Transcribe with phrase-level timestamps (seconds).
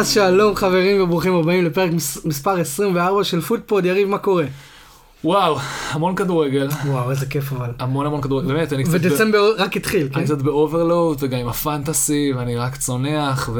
[0.00, 4.44] אז שלום חברים וברוכים הבאים לפרק מס, מספר 24 של פוטפוד, יריב מה קורה?
[5.24, 5.58] וואו,
[5.90, 7.70] המון כדורגל, וואו איזה כיף אבל.
[7.78, 8.94] המון המון כדורגל, באמת, אני קצת, ב...
[8.94, 10.14] ודצמבר רק התחיל, כן?
[10.14, 13.50] אני קצת ב overload וגם עם ה fantasy ואני רק צונח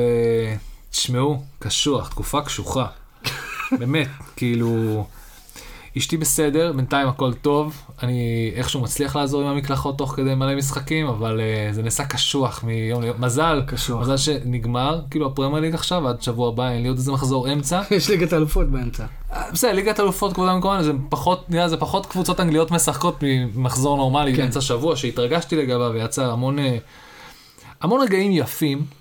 [0.91, 2.87] ותשמעו, קשוח, תקופה קשוחה.
[3.81, 5.07] באמת, כאילו,
[5.99, 11.07] אשתי בסדר, בינתיים הכל טוב, אני איכשהו מצליח לעזור עם המקלחות תוך כדי מלא משחקים,
[11.07, 14.01] אבל uh, זה נעשה קשוח מיום ליום, מזל, קשוח.
[14.01, 17.81] מזל שנגמר, כאילו הפרמייר ליג עכשיו, עד שבוע הבא אין לי עוד איזה מחזור אמצע.
[17.97, 19.05] יש ליגת אלופות באמצע.
[19.53, 24.35] בסדר, ליגת אלופות כבודה במקומה, זה פחות, נראה, זה פחות קבוצות אנגליות משחקות ממחזור נורמלי
[24.35, 24.43] כן.
[24.43, 26.77] באמצע שבוע, שהתרגשתי לגביו ויצא המון, אה,
[27.81, 29.00] המון רגעים יפים.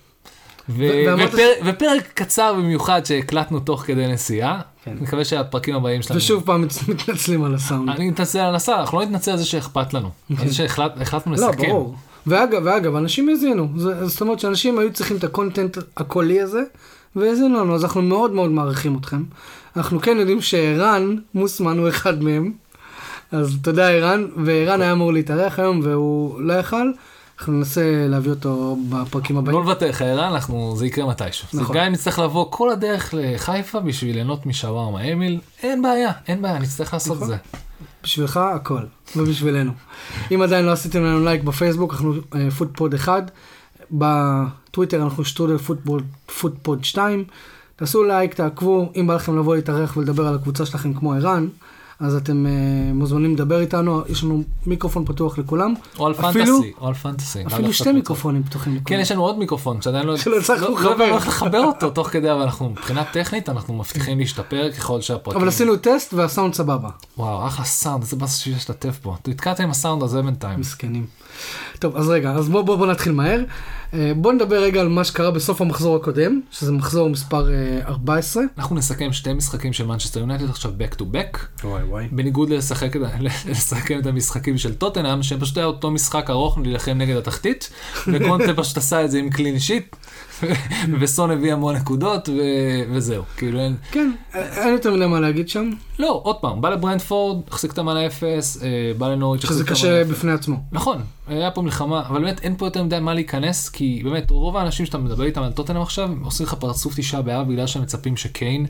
[0.69, 4.61] ו- ופר- ופרק קצר במיוחד שהקלטנו תוך כדי נסיעה.
[4.83, 4.93] כן.
[5.01, 6.17] מקווה שהפרקים הבאים שלנו...
[6.17, 7.89] ושוב פעם מתנצלים על הסאונד.
[7.89, 10.09] אני מתנצל על הנסע, אנחנו לא נתנצל על זה שאכפת לנו.
[10.39, 10.97] על זה שהחלטנו
[11.37, 11.67] לא, לסכם.
[11.67, 11.95] ברור.
[12.27, 13.67] ואגב, ואגב, אנשים האזינו.
[14.03, 16.61] זאת אומרת שאנשים היו צריכים את הקונטנט הקולי הזה,
[17.15, 19.23] והאזינו לנו, אז אנחנו מאוד מאוד מעריכים אתכם.
[19.77, 22.51] אנחנו כן יודעים שערן מוסמן הוא אחד מהם.
[23.31, 26.91] אז תודה ערן, וערן היה אמור להתארח היום והוא לא יכל.
[27.39, 29.57] אנחנו ננסה להביא אותו בפרקים הבאים.
[29.57, 31.47] לא לוותר לך, ערן, אנחנו, זה יקרה מתישהו.
[31.53, 31.75] נכון.
[31.75, 36.59] גם אם נצטרך לבוא כל הדרך לחיפה בשביל ליהנות משווארמה אמיל, אין בעיה, אין בעיה,
[36.59, 37.27] נצטרך לעשות את נכון.
[37.27, 37.37] זה.
[38.03, 38.81] בשבילך הכל,
[39.15, 39.71] ובשבילנו.
[40.31, 43.31] אם עדיין לא עשיתם לנו לייק בפייסבוק, אנחנו אה, פוטפוד 1,
[43.91, 45.57] בטוויטר אנחנו שטרודל
[46.39, 47.23] פוטפוד 2,
[47.75, 51.47] תעשו לייק, תעקבו, אם בא לכם לבוא להתארח ולדבר על הקבוצה שלכם כמו ערן,
[51.99, 52.51] אז אתם אה,
[52.93, 57.39] מוזמנים לדבר איתנו, יש לנו מיקרופון פתוח לכולם, או על אפילו- fantasy, או על fantasy.
[57.39, 57.91] לאו אפילו שתי.
[57.91, 58.85] מיקרופונים פתוחים לכולם.
[58.85, 60.17] כן, יש לנו עוד מיקרופון שעדיין לא...
[60.17, 61.09] שלא הצלחנו לא- לחבר.
[61.09, 65.39] לא איך לחבר אותו תוך כדי, אבל אנחנו מבחינה טכנית, אנחנו מבטיחים להשתפר ככל שהפרקים...
[65.41, 69.15] אבל עשינו טסט והסאונד סבבה, וואו, אחלה סאונד, איזה שיש להשתתף בו.
[69.27, 70.59] נתקעת עם הסאונד הזה בינתיים.
[70.59, 71.05] מסכנים.
[71.79, 73.41] טוב, אז רגע, אז בואו בוא, בוא נתחיל מהר.
[73.93, 78.43] אה, בואו נדבר רגע על מה שקרה בסוף המחזור הקודם, שזה מחזור מספר אה, 14.
[78.57, 81.63] אנחנו נסכם שתי משחקים של מנצ'סטר יונייטד עכשיו back to back.
[81.63, 82.07] וואי וואי.
[82.11, 82.95] בניגוד לשחק,
[83.49, 87.69] לסכם את המשחקים של טוטנאם, שפשוט היה אותו משחק ארוך להילחם נגד התחתית,
[88.13, 89.95] וקונטה פשוט עשה את זה עם clean sheet,
[90.99, 92.41] וסון הביא המון נקודות, ו...
[92.91, 93.23] וזהו.
[93.37, 93.75] כאילו אין...
[93.91, 95.69] כן, אין יותר מדי מה להגיד שם,
[95.99, 100.03] לא, עוד פעם, בא לברנדפורד, החזיק אותם על האפס, אה, בא לנוריץ', שזה קשה.
[100.03, 100.57] בפני עצמו.
[100.71, 104.57] נכון, היה פה מלחמה, אבל באמת אין פה יותר מדי מה להיכנס, כי באמת רוב
[104.57, 108.17] האנשים שאתה מדבר איתם על טוטנאם עכשיו, עושים לך פרצוף תשעה באב בגלל שהם מצפים
[108.17, 108.65] שקיין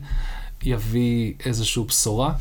[0.64, 2.34] יביא איזושהי בשורה,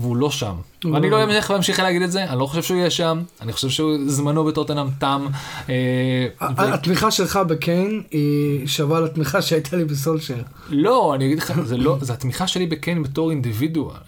[0.00, 0.54] והוא לא שם.
[0.84, 3.52] ואני לא- לא אמשיך להמשיך להגיד את זה, אני לא חושב שהוא יהיה שם, אני
[3.52, 5.26] חושב שזמנו בטוטנאם תם.
[5.68, 10.42] אה, התמיכה שלך בקיין היא שווה לתמיכה שהייתה לי בסולשר.
[10.68, 13.30] לא, אני אגיד לך, זה לא, זה התמיכה שלי בקיין בתור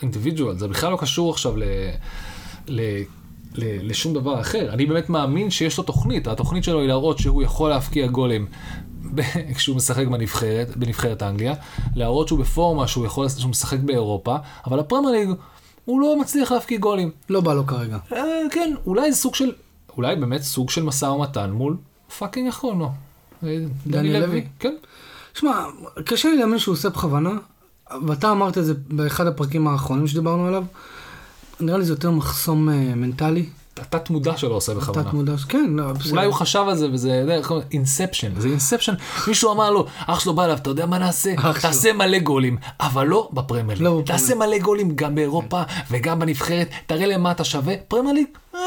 [0.03, 1.63] אינדיבידואל, זה בכלל לא קשור עכשיו ל...
[3.83, 4.73] לשום דבר אחר.
[4.73, 8.47] אני באמת מאמין שיש לו תוכנית, התוכנית שלו היא להראות שהוא יכול להבקיע גולים
[9.57, 11.55] כשהוא משחק בנבחרת, בנבחרת אנגליה,
[11.95, 14.37] להראות שהוא בפורמה, שהוא יכול, שהוא משחק באירופה,
[14.67, 15.29] אבל הפרמייר ליג,
[15.91, 17.11] הוא לא מצליח להבקיע גולים.
[17.31, 17.99] לא בא לו כרגע.
[18.13, 19.53] אה, כן, אולי סוג של,
[19.97, 21.77] אולי באמת סוג של משא ומתן מול
[22.19, 22.89] fucking יכול, לא.
[23.45, 24.47] אה, דני לוי?
[24.59, 24.75] כן.
[25.35, 25.65] שמע,
[26.05, 27.31] קשה לי להאמין שהוא עושה בכוונה,
[28.07, 30.65] ואתה אמרת את זה באחד הפרקים האחרונים שדיברנו עליו.
[31.61, 33.47] נראה לי זה יותר מחסום אה, מנטלי.
[33.81, 35.05] התת מודע שלו עושה בכוונה.
[35.05, 35.85] תת מודע, כן, לא.
[36.11, 37.69] אולי הוא חשב על זה וזה, איך אומרים?
[37.73, 38.95] Inception, זה Inception,
[39.29, 41.35] מישהו אמר לו, אח שלו בא אליו, אתה יודע מה נעשה?
[41.61, 43.83] תעשה מלא גולים, אבל לא בפרמייר ליג.
[43.83, 44.07] לא בפרמייר.
[44.07, 48.61] תעשה מלא גולים גם באירופה וגם בנבחרת, תראה להם מה אתה שווה, פרמייר ליג, אה,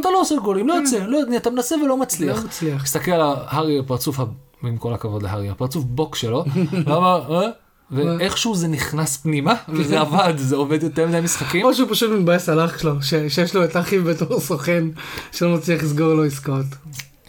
[0.00, 2.36] אתה לא עושה גולים, לא יוצא, לא אתה מנסה ולא מצליח.
[2.38, 2.82] לא מצליח.
[2.82, 4.20] תסתכל על הארי, הפרצוף,
[4.62, 6.44] עם כל הכבוד להארי, הפרצוף בוק שלו,
[6.86, 7.48] ואמר, אה?
[7.92, 11.66] ואיכשהו זה נכנס פנימה, וזה עבד, זה עובד יותר מדי משחקים.
[11.66, 14.84] או שהוא פשוט מתבאס על אח שלו, שיש לו את אחיו בתור סוכן,
[15.32, 16.66] שלא מצליח לסגור לו עסקאות.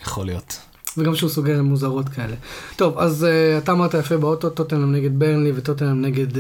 [0.02, 0.60] יכול להיות.
[0.98, 2.36] וגם שהוא סוגר עם מוזרות כאלה.
[2.76, 6.40] טוב, אז uh, אתה אמרת יפה באוטו, טוטנאם נגד ברנלי וטוטנאם נגד uh,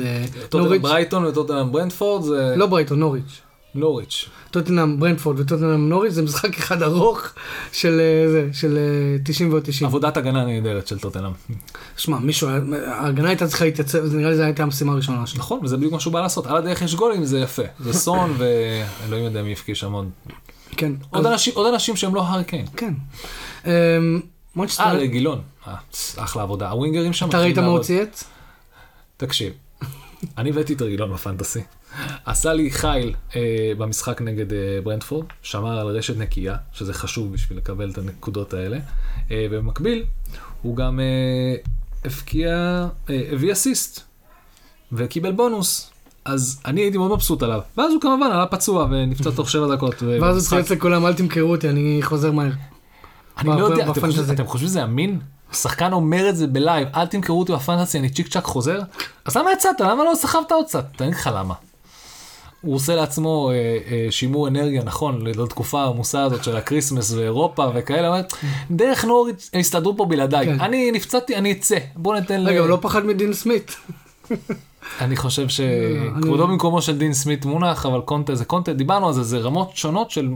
[0.49, 0.81] טוטנאם נוריץ'.
[0.81, 3.41] ברייטון וטוטנאם ברנדפורד זה לא ברייטון, נוריץ'.
[3.75, 4.29] נוריץ'.
[4.51, 7.21] טוטנאם ברנדפורד וטוטנאם נוריץ' זה משחק אחד ארוך
[7.71, 9.87] של אה, זה, של אה, 90 ועוד 90.
[9.87, 11.31] עבודת הגנה נהדרת של טוטנאם.
[11.97, 12.49] שמע, מישהו,
[12.87, 15.39] ההגנה הייתה צריכה להתייצב, זה נראה לי זו הייתה המשימה הראשונה שלו.
[15.39, 16.47] נכון, וזה בדיוק מה שהוא בא לעשות.
[16.47, 17.61] על הדרך יש גולים, זה יפה.
[17.79, 20.09] זה סון, ואלוהים יודע מי יפקיע שם עוד.
[20.77, 20.91] כן.
[21.09, 22.65] עוד אז- אנשים- עוד אנשים שהם לא הארי קיין.
[22.77, 22.93] כן.
[24.55, 25.41] מונצ'סטר, אה, גילון.
[25.67, 25.75] אה,
[26.17, 26.69] אחלה עבודה.
[26.69, 27.29] הווינגרים שם.
[27.29, 27.79] אתה ראית מה הוא.
[27.79, 28.23] צייץ?
[29.17, 29.53] תקשיב,
[30.37, 31.59] אני הבאתי את רגילון בפנטסי.
[32.25, 33.41] עשה לי חיל אה,
[33.77, 38.77] במשחק נגד אה, ברנדפורד, שמר על רשת נקייה, שזה חשוב בשביל לקבל את הנקודות האלה.
[39.31, 40.03] אה, ובמקביל,
[40.61, 41.55] הוא גם אה,
[42.05, 42.49] הבקיע,
[43.09, 44.01] אה, הביא אסיסט,
[44.91, 45.87] וקיבל בונוס.
[46.25, 47.61] אז אני הייתי מאוד מבסוט עליו.
[47.77, 50.03] ואז הוא כמובן עלה פצוע ונפצע תוך שבע דקות.
[50.21, 52.51] ואז הוא צייץ לכולם, אל תמכרו אותי, אני חוזר מהר.
[53.37, 54.01] אני לא יודע, אתם.
[54.01, 55.19] חושבים- אתם חושבים שזה אמין?
[55.53, 58.79] שחקן אומר את זה בלייב, אל תמכרו אותי בפנטסי, אני צ'יק צ'אק חוזר,
[59.25, 59.79] אז למה יצאת?
[59.81, 60.85] למה לא סחבת עוד קצת?
[60.95, 61.53] תגיד לך למה.
[62.61, 67.67] הוא עושה לעצמו אה, אה, שימור אנרגיה, נכון, לתקופה העמוסה הזאת של ה Christmas ואירופה
[67.75, 68.21] וכאלה, אומר,
[68.71, 70.59] דרך נוריץ' הסתדרו פה בלעדיי, כן.
[70.59, 73.75] אני נפצעתי, אני אצא, בוא ניתן רגע, הוא לא פחד מדין סמית.
[75.01, 79.23] אני חושב שכבודו במקומו של דין סמית מונח, אבל קונטה זה קונטה, דיברנו על זה,
[79.23, 80.29] זה רמות שונות של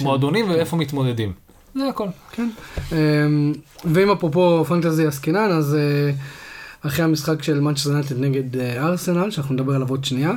[0.00, 1.32] מועדונים ואיפה מתמודדים.
[1.74, 2.08] זה הכל.
[2.32, 2.50] כן.
[2.92, 3.52] אמ,
[3.84, 6.10] ואם אפרופו פנטזי עסקינן, אז אה,
[6.82, 10.36] אחרי המשחק של מנצ'סטר יונייטד נגד אה, ארסנל, שאנחנו נדבר עליו עוד שנייה, אה,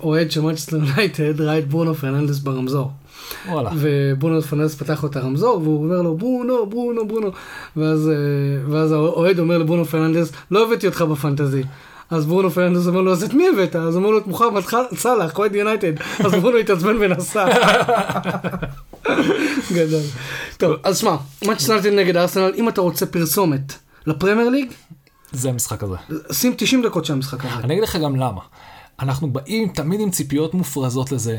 [0.00, 2.90] אוהד של מנצ'סטר יונייטד ראה את ברונו פרננדס ברמזור.
[3.48, 3.70] וואלה.
[3.76, 7.30] וברונו פרננדס פתח לו את הרמזור, והוא אומר לו, ברונו, ברונו, ברונו.
[7.76, 8.14] ואז, אה,
[8.70, 11.62] ואז האוהד אומר לברונו פרננדס, לא הבאתי אותך בפנטזי.
[12.10, 13.76] אז ברונו פרננדס אומר לו, אז את מי הבאת?
[13.76, 14.62] אז אומר לו, את מוחמד
[14.94, 15.92] סאלח, אוהד יונייטד.
[16.24, 17.48] אז ברונו התעצבן ונסע.
[19.74, 20.02] גדול.
[20.56, 23.72] טוב, אז שמע, מנצ'סטר יונייטד נגד ארסנל, אם אתה רוצה פרסומת
[24.06, 24.72] לפרמייר ליג,
[25.32, 25.96] זה המשחק הזה.
[26.32, 27.54] שים 90 דקות של המשחק הזה.
[27.54, 28.40] אני אגיד לך גם למה.
[29.00, 31.38] אנחנו באים תמיד עם ציפיות מופרזות לזה.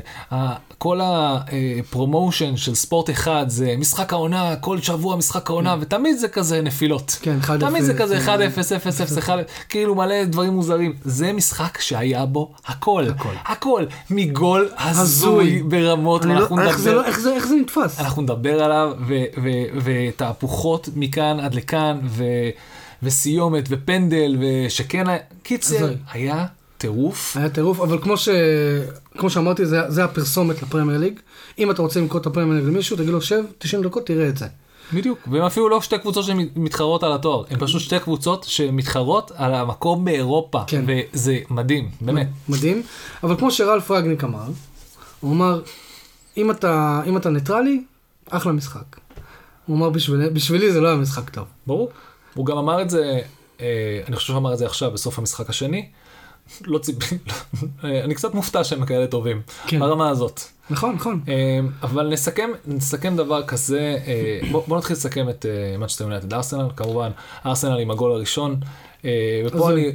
[0.78, 6.62] כל הפרומושן של ספורט אחד זה משחק העונה, כל שבוע משחק העונה, ותמיד זה כזה
[6.62, 7.18] נפילות.
[7.22, 9.34] כן, 1-0, תמיד זה כזה אה, 1-0, 0-0, 1
[9.70, 10.94] כאילו מלא דברים מוזרים.
[11.04, 13.06] זה משחק שהיה בו הכל.
[13.10, 13.34] הכל.
[13.46, 13.86] הכל.
[14.10, 15.64] מגול הזוי.
[15.64, 16.94] ברמות, לא- איך זה.
[16.94, 18.00] לא- איך זה- נתפס?
[18.00, 18.92] אנחנו נדבר עליו,
[19.84, 22.50] ותהפוכות מכאן עד לכאן, ו-
[23.04, 25.04] וסיומת, ופנדל, ושכן,
[25.44, 25.94] קיצר.
[26.12, 26.46] היה
[26.80, 27.38] טירוף.
[27.38, 28.30] היה טירוף, אבל כמו, ש...
[29.18, 31.20] כמו שאמרתי, זה, זה הפרסומת לפרמייר ליג.
[31.60, 34.38] אם אתה רוצה למכור את הפרמייר ליג למישהו, תגיד לו, שב, 90 דקות, תראה את
[34.38, 34.46] זה.
[34.94, 39.54] בדיוק, והם אפילו לא שתי קבוצות שמתחרות על התואר, הם פשוט שתי קבוצות שמתחרות על
[39.54, 40.86] המקום באירופה, כן.
[40.88, 42.28] וזה מדהים, באמת.
[42.50, 42.84] מדהים.
[43.24, 44.48] אבל כמו שרלף רגניק אמר,
[45.20, 45.62] הוא אמר,
[46.38, 47.84] אם אתה, אם אתה ניטרלי,
[48.30, 49.00] אחלה משחק.
[49.66, 51.46] הוא אמר, בשבילי, בשבילי זה לא היה משחק טוב.
[51.68, 51.90] ברור.
[52.34, 53.20] הוא גם אמר את זה,
[53.62, 55.90] אה, אני חושב שהוא אמר את זה עכשיו בסוף המשחק השני.
[56.66, 57.18] לא ציפי,
[57.84, 59.80] אה, אני קצת מופתע שהם כאלה טובים, כן.
[59.80, 60.42] ברמה הזאת.
[60.70, 61.22] נכון, נכון.
[61.28, 65.46] אה, אבל נסכם, נסכם דבר כזה, אה, בוא, בוא נתחיל לסכם את
[65.80, 67.12] מאצ'סטר יונייטד ארסנל, כמובן,
[67.46, 68.56] ארסנל עם הגול הראשון,
[69.46, 69.72] ופה.
[69.72, 69.92] אני,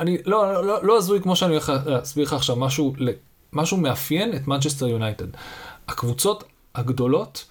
[0.00, 2.94] אני, לא, לא, לא, לא הזוי כמו שאני הולך להסביר לך עכשיו, משהו,
[3.52, 5.26] משהו מאפיין את מנצ'סטר יונייטד.
[5.88, 6.44] הקבוצות
[6.74, 7.44] הגדולות,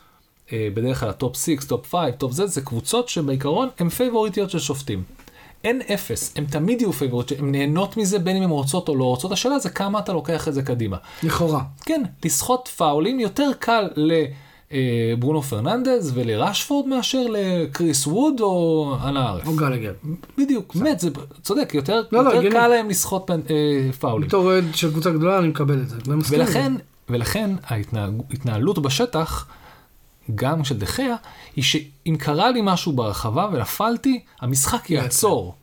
[0.53, 4.59] בדרך כלל ה top 6, top 5, top Z, זה קבוצות שבעיקרון הן פייבוריטיות של
[4.59, 5.03] שופטים.
[5.65, 9.03] אין אפס, הם תמיד יהיו פייבוריטיות, הן נהנות מזה בין אם הן רוצות או לא
[9.03, 10.97] רוצות, השאלה זה כמה אתה לוקח את זה קדימה.
[11.23, 11.61] לכאורה.
[11.85, 13.89] כן, לסחוט פאולים יותר קל
[14.71, 19.47] לברונו פרננדז ולרשפורד מאשר לקריס ווד או אנה ערף.
[19.47, 19.93] או גלגר.
[20.37, 21.09] בדיוק, באמת, זה
[21.41, 22.55] צודק, יותר, לא, לא, יותר הגיוני.
[22.55, 23.35] קל להם לסחוט אה,
[23.99, 24.27] פאולים.
[24.27, 25.95] בתור אוהד של קבוצה גדולה, אני מקבל את זה.
[26.05, 26.35] זה.
[26.35, 26.73] ולכן,
[27.09, 29.47] ולכן ההתנהלות בשטח,
[30.35, 31.15] גם של דחיה,
[31.55, 35.55] היא שאם קרה לי משהו ברחבה ונפלתי, המשחק יעצור.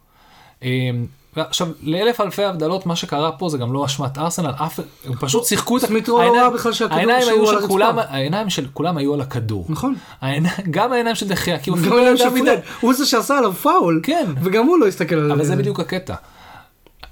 [0.63, 1.07] אמ,
[1.37, 5.45] ועכשיו, לאלף אלפי הבדלות, מה שקרה פה זה גם לא אשמת ארסנל, אף, הם פשוט
[5.45, 5.83] שיחקו את...
[6.09, 6.53] רו לא העיניים-
[6.91, 7.99] העיניים היו של כולם.
[7.99, 9.67] העיניים של כולם היו על הכדור.
[9.69, 9.95] נכון.
[10.21, 12.55] העיניים- גם העיניים של דחיה, כי הוא גם אפילו לא ידע שפרד, מדי.
[12.81, 14.01] הוא זה שעשה עליו פאול.
[14.03, 14.27] כן.
[14.43, 16.15] וגם הוא לא הסתכל על אבל זה בדיוק הקטע.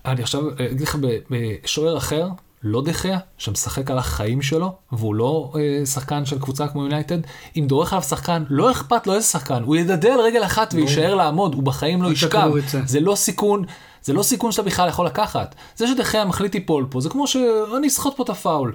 [0.05, 0.99] אני עכשיו אגיד לך
[1.31, 2.29] בשוער אחר,
[2.63, 7.19] לא דה חאה, שמשחק על החיים שלו, והוא לא אה, שחקן של קבוצה כמו יונייטד,
[7.57, 11.15] אם דורך עליו שחקן, לא אכפת לו איזה שחקן, הוא ידדה על רגל אחת ויישאר
[11.15, 12.29] לעמוד, הוא בחיים לא ישכב.
[12.87, 13.65] זה לא סיכון,
[14.03, 15.55] זה לא סיכון שאתה בכלל יכול לקחת.
[15.77, 18.75] זה שדה חאה מחליט ליפול פה, זה כמו שאני אסחוט פה את הפאול.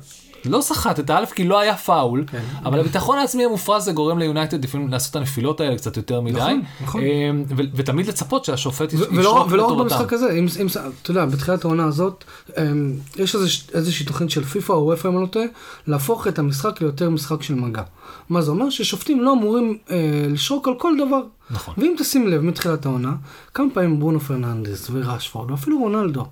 [0.49, 2.41] לא סחט את הפאול כי לא היה פאול, כן.
[2.65, 6.39] אבל הביטחון העצמי המופרז זה גורם ליונייטד לפעמים לעשות את הנפילות האלה קצת יותר מדי,
[6.39, 7.01] נכון, נכון.
[7.01, 9.77] אה, ו- ותמיד לצפות שהשופט ישרוק ולא, ולא רק.
[9.77, 10.67] במשחק הזה, אם, אם,
[11.01, 12.23] אתה יודע, בתחילת העונה הזאת,
[12.57, 13.35] אמ, יש
[13.73, 15.45] איזושהי תוכנית של פיפ"א או אופ"א אם אני לא טועה,
[15.87, 17.83] להפוך את המשחק ליותר משחק של מגע.
[18.29, 18.69] מה זה אומר?
[18.69, 21.21] ששופטים לא אמורים אה, לשרוק על כל דבר.
[21.51, 21.73] נכון.
[21.77, 23.13] ואם תשים לב מתחילת העונה,
[23.53, 26.25] כמה פעמים ברונו פרננדס ורשפורד, ואפילו רונלדו,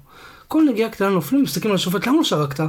[0.48, 2.63] כל נגיעה קטנה נופלים, מסתכלים על השופט, למה לא שרקת?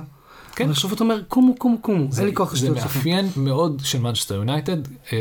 [0.55, 0.65] כן.
[0.65, 2.99] אבל השופט אומר, קומו, קומו, קומו, אין לי כוח זה לשטות שלכם.
[2.99, 4.77] מאפיין מאוד של מנצ'סטר יונייטד,
[5.13, 5.19] אה,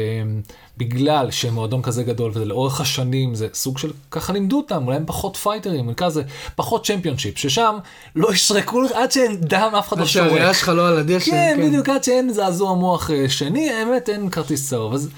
[0.77, 4.97] בגלל שהם מועדון כזה גדול וזה לאורך השנים זה סוג של ככה לימדו אותם אולי
[4.97, 6.23] הם פחות פייטרים נקרא לזה
[6.55, 7.75] פחות צ'מפיונשיפ ששם
[8.15, 10.53] לא ישרקו עד שאין דם אף אחד לא שורק.
[10.53, 11.31] שלך לא על הדשא.
[11.31, 15.09] כן בדיוק עד שאין זעזוע מוח אה, שני האמת אין כרטיס צהוב אז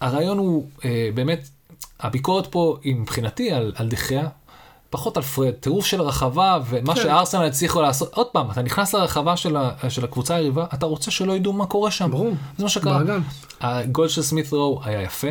[0.00, 1.48] הרעיון הוא אה, באמת
[2.00, 4.28] הביקורת פה היא מבחינתי על, על דה חאה.
[4.90, 7.02] פחות על פרד, טירוף של רחבה ומה כן.
[7.02, 11.10] שארסנל הצליחו לעשות, עוד פעם, אתה נכנס לרחבה של, ה, של הקבוצה היריבה, אתה רוצה
[11.10, 12.10] שלא ידעו מה קורה שם.
[12.10, 12.32] ברור.
[12.58, 12.98] זה מה שקרה.
[12.98, 13.20] בלאגן.
[13.60, 15.28] הגול של סמית רו היה יפה,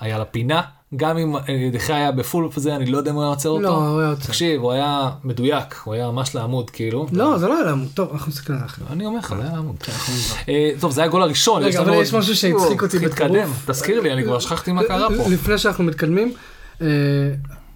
[0.00, 0.62] היה לפינה,
[0.96, 3.62] גם אם אה, דחי היה בפול זה, אני לא יודע אם הוא היה עוצר אותו.
[3.62, 4.26] לא, הוא היה עוצר.
[4.26, 7.06] תקשיב, הוא היה מדויק, הוא היה ממש לעמוד, כאילו.
[7.12, 7.88] לא, זה לא היה לעמוד.
[7.94, 8.82] טוב, אנחנו מסתכלים על אחר.
[8.90, 9.76] אני אומר לך, זה היה לעמוד.
[10.48, 11.62] אה, טוב, זה היה הגול הראשון.
[11.62, 13.70] רגע, אבל יש משהו שהצחיק אותי צריך להתקדם, בטירוף.
[13.70, 15.30] תזכיר לי, אני כבר שכחתי מה קרה פה.
[15.30, 16.32] לפני שאנחנו מתקדמים,
[16.82, 16.86] אה,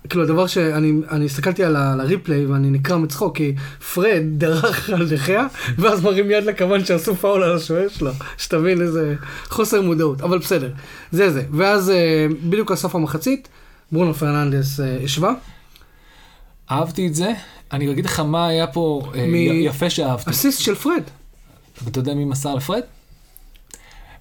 [0.09, 3.55] כאילו הדבר שאני אני הסתכלתי על ה- על הריפליי ואני נקרע מצחוק כי
[3.95, 5.47] פרד דרך על דחיה
[5.79, 9.15] ואז מרים יד לכוון שעשו פאול על השוער שלו שתבין איזה
[9.49, 10.73] חוסר מודעות אבל בסדר
[11.13, 13.49] זה זה ואז אה, בדיוק על סוף המחצית
[13.93, 15.33] ברונו פרננדס אה, השווה
[16.71, 17.33] אהבתי את זה,
[17.73, 20.31] אני אגיד לך מה היה פה אה, מ- יפה שאהבתי.
[20.31, 21.03] אסיסט של פרד
[21.85, 22.81] ואתה יודע מי מסר לפרד?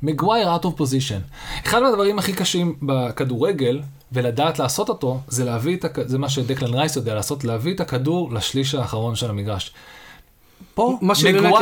[0.04, 1.22] מגווייר out of position.
[1.66, 6.00] אחד מהדברים הכי קשים בכדורגל, ולדעת לעשות אותו, זה להביא את, הכ...
[6.06, 9.72] זה מה שדקלן רייס יודע לעשות, להביא את הכדור לשליש האחרון של המגרש.
[10.74, 11.16] פה מה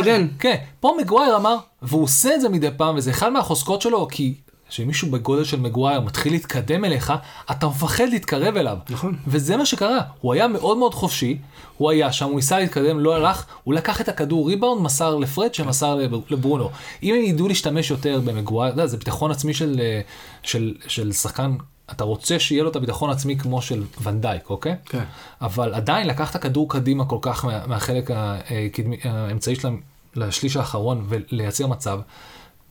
[0.07, 0.29] אין.
[0.39, 4.33] כן, פה מגווייר אמר, והוא עושה את זה מדי פעם, וזה אחד מהחוזקות שלו, כי
[4.69, 7.13] כשמישהו בגודל של מגווייר מתחיל להתקדם אליך,
[7.51, 8.77] אתה מפחד להתקרב אליו.
[8.89, 9.17] נכון.
[9.27, 11.37] וזה מה שקרה, הוא היה מאוד מאוד חופשי,
[11.77, 15.53] הוא היה שם, הוא ניסה להתקדם, לא הלך, הוא לקח את הכדור ריבאונד, מסר לפרד,
[15.53, 16.69] שמסר לב- לברונו.
[17.03, 20.01] אם הם ידעו להשתמש יותר במגווייר, זה ביטחון עצמי של, אה,
[20.43, 21.55] של, של שחקן,
[21.91, 24.75] אתה רוצה שיהיה לו את הביטחון העצמי כמו של ונדייק, אוקיי?
[24.85, 25.03] כן.
[25.41, 29.81] אבל עדיין לקח את הכדור קדימה כל כך מה, מהחלק הקדמי- האמצעי שלהם
[30.15, 31.99] לשליש האחרון ולייצר מצב.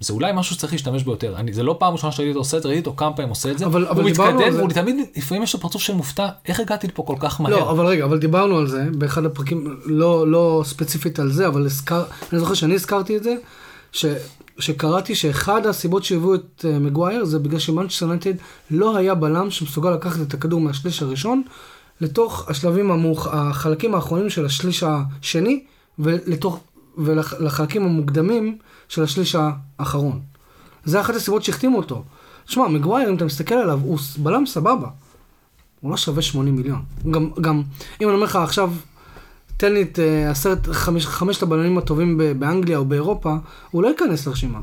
[0.00, 1.37] זה אולי משהו שצריך להשתמש בו יותר.
[1.37, 3.50] אני, זה לא פעם ראשונה שראיתי אותו עושה את זה, ראיתי אותו כמה פעמים עושה
[3.50, 3.66] את זה.
[3.66, 4.58] אבל- אבל הוא על מתקדם, זה.
[4.58, 7.52] והוא תמיד, לפעמים יש לו פרצוף של מופתע, איך הגעתי לפה כל כך מהר?
[7.52, 11.66] לא אבל רגע אבל דיברנו על זה באחד הפרקים לא לא ספציפית על זה אבל
[11.66, 13.35] הזכר, אני זוכר שאני הזכרתי את זה.
[13.92, 14.06] ש...
[14.59, 18.35] שקראתי שאחד הסיבות שהביאו את uh, מגווייר זה בגלל שמנצ'סטר יונייטד
[18.71, 21.43] לא היה בלם שמסוגל לקחת את הכדור מהשליש הראשון
[22.01, 23.27] לתוך השלבים המאוח...
[23.27, 25.65] החלקים האחרונים של השליש השני
[25.99, 26.61] ולתוך
[26.99, 28.59] ולחלקים המוקדמים
[28.89, 30.21] של השליש האחרון.
[30.85, 32.05] זה אחת הסיבות שהחתימו אותו.
[32.47, 34.89] תשמע, מגווייר, אם אתה מסתכל עליו, הוא בלם סבבה.
[35.81, 36.83] הוא לא שווה 80 מיליון.
[37.11, 37.63] גם, גם,
[38.01, 38.73] אם אני אומר לך עכשיו,
[39.57, 43.35] תן לי את אה, עשרת, חמש, חמשת הבלמים הטובים באנגליה או באירופה,
[43.71, 44.61] הוא לא ייכנס לרשימה.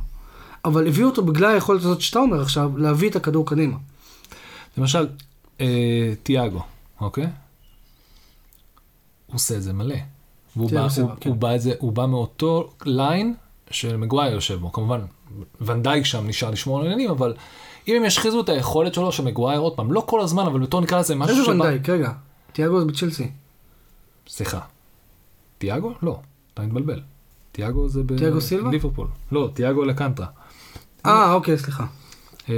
[0.65, 3.77] אבל הביאו אותו בגלל היכולת הזאת שאתה אומר עכשיו, להביא את הכדור קדימה.
[4.77, 5.07] למשל,
[5.61, 6.61] אה, תיאגו,
[7.01, 7.27] אוקיי?
[9.27, 9.95] הוא עושה את זה מלא.
[10.55, 11.29] והוא בא, הוא, כן.
[11.29, 13.33] הוא, בא את זה, הוא בא מאותו ליין
[13.71, 14.71] של מגווייר יושב בו.
[14.71, 14.99] כמובן,
[15.61, 17.33] ונדייק שם נשאר לשמור על העניינים, אבל
[17.87, 20.81] אם הם ישחיזו את היכולת שלו של מגווייר, עוד פעם, לא כל הזמן, אבל בתור
[20.81, 21.53] נקרא לזה משהו איזה שבא...
[21.53, 22.11] ונדייק, רגע.
[22.53, 23.31] תיאגו זה בצ'לסי.
[24.27, 24.59] סליחה.
[25.63, 25.93] תיאגו?
[26.01, 26.19] לא,
[26.53, 26.99] אתה מתבלבל.
[27.51, 28.17] תיאגו זה ב...
[28.17, 28.69] תיאגו סילבה?
[28.69, 29.07] ליברפול.
[29.31, 30.27] לא, תיאגו לקנטרה.
[31.05, 31.85] אה, אוקיי, סליחה.
[32.49, 32.55] אה,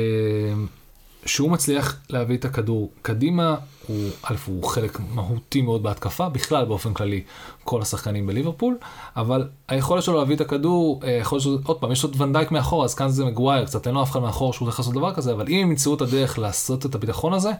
[1.25, 3.55] שהוא מצליח להביא את הכדור קדימה,
[3.87, 7.23] הוא, א', הוא חלק מהותי מאוד בהתקפה, בכלל באופן כללי
[7.63, 8.77] כל השחקנים בליברפול,
[9.15, 12.51] אבל היכולת שלו להביא את הכדור, אה, יכול להיות שזה, עוד פעם, יש את ונדייק
[12.51, 15.13] מאחור, אז כאן זה מגווייר, קצת אין לו אף אחד מאחור שהוא הולך לעשות דבר
[15.13, 17.51] כזה, אבל אם הם ימצאו את הדרך לעשות את הביטחון הזה,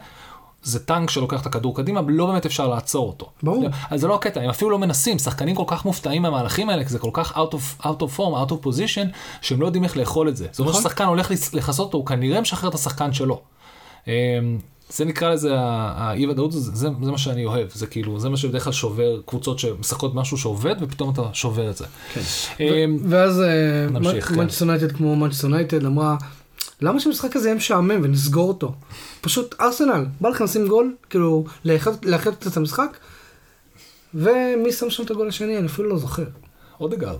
[0.66, 3.30] זה טנק שלוקח את הכדור קדימה, לא באמת אפשר לעצור אותו.
[3.42, 3.68] ברור.
[3.90, 6.90] אז זה לא הקטע, הם אפילו לא מנסים, שחקנים כל כך מופתעים מהמהלכים האלה, כי
[6.90, 9.06] זה כל כך out of, out of form, out of position,
[9.42, 10.46] שהם לא יודעים איך לאכול את זה.
[10.50, 10.82] זאת אומרת נכון.
[10.82, 13.40] ששחקן הולך לכסות אותו, הוא כנראה משחרר את השחקן שלו.
[14.06, 14.12] אמ,
[14.88, 18.36] זה נקרא לזה האי ודאות, זה, זה, זה מה שאני אוהב, זה כאילו, זה מה
[18.36, 21.84] שבדרך כלל שובר קבוצות שמשחקות משהו שעובד, ופתאום אתה שובר את זה.
[22.14, 22.20] כן.
[22.60, 23.42] אמ, ואז
[23.90, 24.34] נמשיך, כן.
[24.34, 26.16] מנצ'סטר יונייטד כמו מנצ'סטר יונייטד אמרה,
[26.82, 28.74] למה שהמשחק הזה יהיה משעמם ונסגור אותו?
[29.20, 31.44] פשוט ארסנל, בא לכם לשים גול, כאילו
[32.04, 32.96] לאחד את המשחק,
[34.14, 35.58] ומי שם שם את הגול השני?
[35.58, 36.24] אני אפילו לא זוכר.
[36.80, 37.16] אודגרד.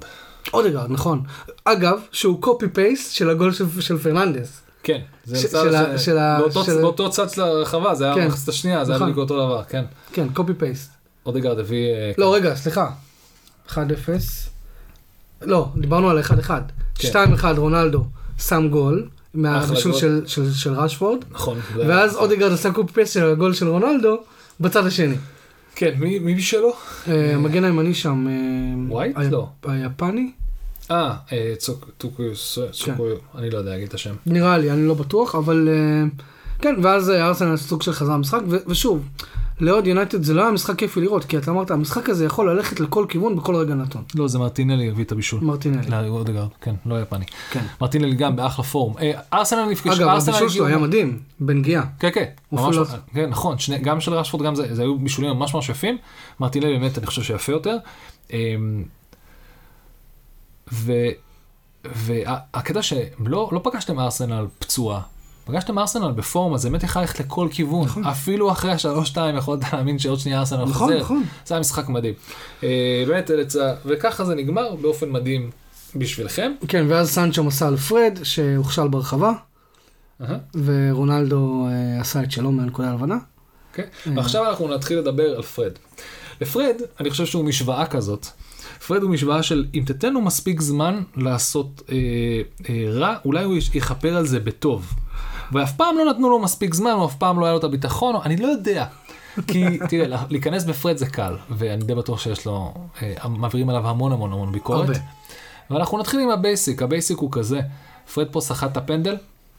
[0.54, 1.22] אודגרד, נכון.
[1.64, 4.60] אגב, שהוא copy paste של הגול של, של פרננדס.
[4.82, 8.04] כן, זה ש- של ש- ה- של ה- באותו- של- באותו צד של הרחבה, זה
[8.04, 9.12] היה כן, במחצית השנייה, זה היה נכון.
[9.12, 9.84] בדיוק אותו דבר, כן.
[10.12, 10.90] כן, קופי פייסט.
[11.26, 11.86] אודגרד הביא...
[11.92, 12.90] אה, לא, רגע, סליחה.
[13.68, 13.78] 1-0.
[15.42, 16.50] לא, דיברנו על 1-1.
[16.94, 17.08] כן.
[17.42, 18.04] 2-1 רונלדו
[18.38, 20.00] שם גול, מהבישול גול.
[20.00, 21.58] של, של, של ראשפורד, נכון.
[21.76, 24.16] ואז אודגרד עשה copy paste של הגול של רונלדו
[24.60, 25.14] בצד השני.
[25.74, 26.72] כן, מי מי שלו?
[27.08, 28.32] אה, המגן הימני שם, אה,
[28.94, 29.16] ווייט?
[29.30, 29.48] לא.
[29.64, 30.30] היפני?
[30.90, 32.66] אה, אה, צוק- טוקויוס, כן.
[32.72, 34.14] צוקויו, אני לא יודע להגיד את השם.
[34.26, 36.04] נראה לי, אני לא בטוח, אבל אה,
[36.58, 39.02] כן, ואז אה, ארסנל סוג של חזר המשחק, ושוב,
[39.60, 42.80] לאוהד יונייטד זה לא היה משחק כיפי לראות, כי אתה אמרת, המשחק הזה יכול ללכת
[42.80, 44.04] לכל כיוון בכל רגע נתון.
[44.14, 45.40] לא, זה מרטינלי הביא את הבישול.
[45.44, 45.90] מרטינלי.
[45.90, 47.24] לאודגרד, כן, לא יפני.
[47.50, 47.64] כן.
[47.80, 48.94] מרטינלי גם באחלה פורום.
[48.98, 51.84] אה, ארסנל נפגש, אגב, הבישול שלו היה מדהים, בנגיעה.
[51.98, 52.24] כן, כן,
[53.14, 55.98] כן, נכון, שני, גם של רשפורד, גם זה, זה היו בישולים ממש ממש יפים.
[56.40, 57.76] מרטינלי באמת, אני חושב שיפה יותר.
[58.32, 58.84] אמ,
[61.84, 65.00] והקטע שלא לא פגשתם ארסנל פצועה,
[65.46, 67.88] פגשתם ארסנל בפורום, אז זה באמת יכול ללכת לכל כיוון.
[68.10, 71.00] אפילו אחרי השלוש שתיים יכולת להאמין שעוד שנייה ארסנל נכון, חוזרת.
[71.00, 71.22] נכון.
[71.46, 72.14] זה היה משחק מדהים.
[72.62, 73.30] אה, באמת.
[73.86, 75.50] וככה זה נגמר באופן מדהים
[75.96, 76.52] בשבילכם.
[76.68, 79.32] כן, ואז סנצ'ו מסר לפרד, שהוכשל ברחבה.
[80.20, 80.38] אהה.
[80.64, 83.18] ורונלדו אה, עשה את שלו מהנקודה הלבנה.
[83.72, 83.84] כן.
[84.16, 85.72] ועכשיו אנחנו נתחיל לדבר על פרד.
[86.40, 88.26] לפרד, אני חושב שהוא משוואה כזאת.
[88.86, 91.96] פרד הוא משוואה של אם תתן לו מספיק זמן לעשות אה,
[92.68, 94.94] אה, רע, אולי הוא יכפר על זה בטוב.
[95.52, 98.14] ואף פעם לא נתנו לו מספיק זמן, או אף פעם לא היה לו את הביטחון,
[98.14, 98.84] או- אני לא יודע.
[99.48, 103.88] כי תראה, לה- להיכנס בפרד זה קל, ואני די בטוח שיש לו, אה, מעבירים עליו
[103.88, 104.88] המון המון המון ביקורת.
[104.88, 104.98] הרבה.
[105.70, 107.60] ואנחנו נתחיל עם ה basic, ה basic הוא כזה,
[108.14, 109.16] פרד פה סחט את הפנדל,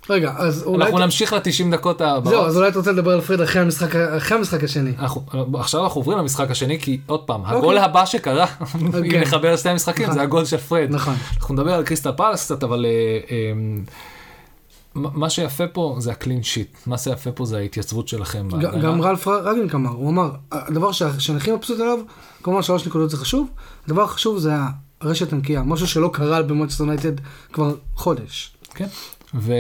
[0.10, 0.86] רגע, אז אולי...
[0.86, 2.24] אנחנו נמשיך ל-90 דקות הבאות.
[2.34, 4.92] זהו, אז אולי אתה רוצה לדבר על פרד אחרי המשחק, אחרי המשחק השני.
[5.00, 5.22] אנחנו,
[5.54, 7.58] עכשיו אנחנו עוברים למשחק השני, כי עוד פעם, אוקיי.
[7.58, 8.46] הגול הבא שקרה,
[8.82, 9.22] אם אוקיי.
[9.22, 10.16] נחבר לשני המשחקים, נכון.
[10.16, 10.88] זה הגול של פרד.
[10.90, 11.16] נכון.
[11.38, 12.92] אנחנו נדבר על קריסטל פאלאס קצת, אבל אה,
[13.32, 13.52] אה,
[14.98, 18.48] מה שיפה פה זה ה clean sheet, מה שיפה פה זה ההתייצבות שלכם.
[18.50, 18.82] ג-.
[18.82, 22.00] גם רלף רנגניק אמר, הוא אמר, הדבר שאני הכי מבסוט עליו,
[22.44, 23.48] כמובן שלוש נקודות זה חשוב,
[23.86, 24.54] הדבר החשוב זה
[25.02, 27.12] הרשת הנקייה, משהו שלא קרה במנצ'סטר יונייטד
[27.54, 28.56] כבר חודש.
[28.76, 28.88] כן,
[29.34, 29.54] ו,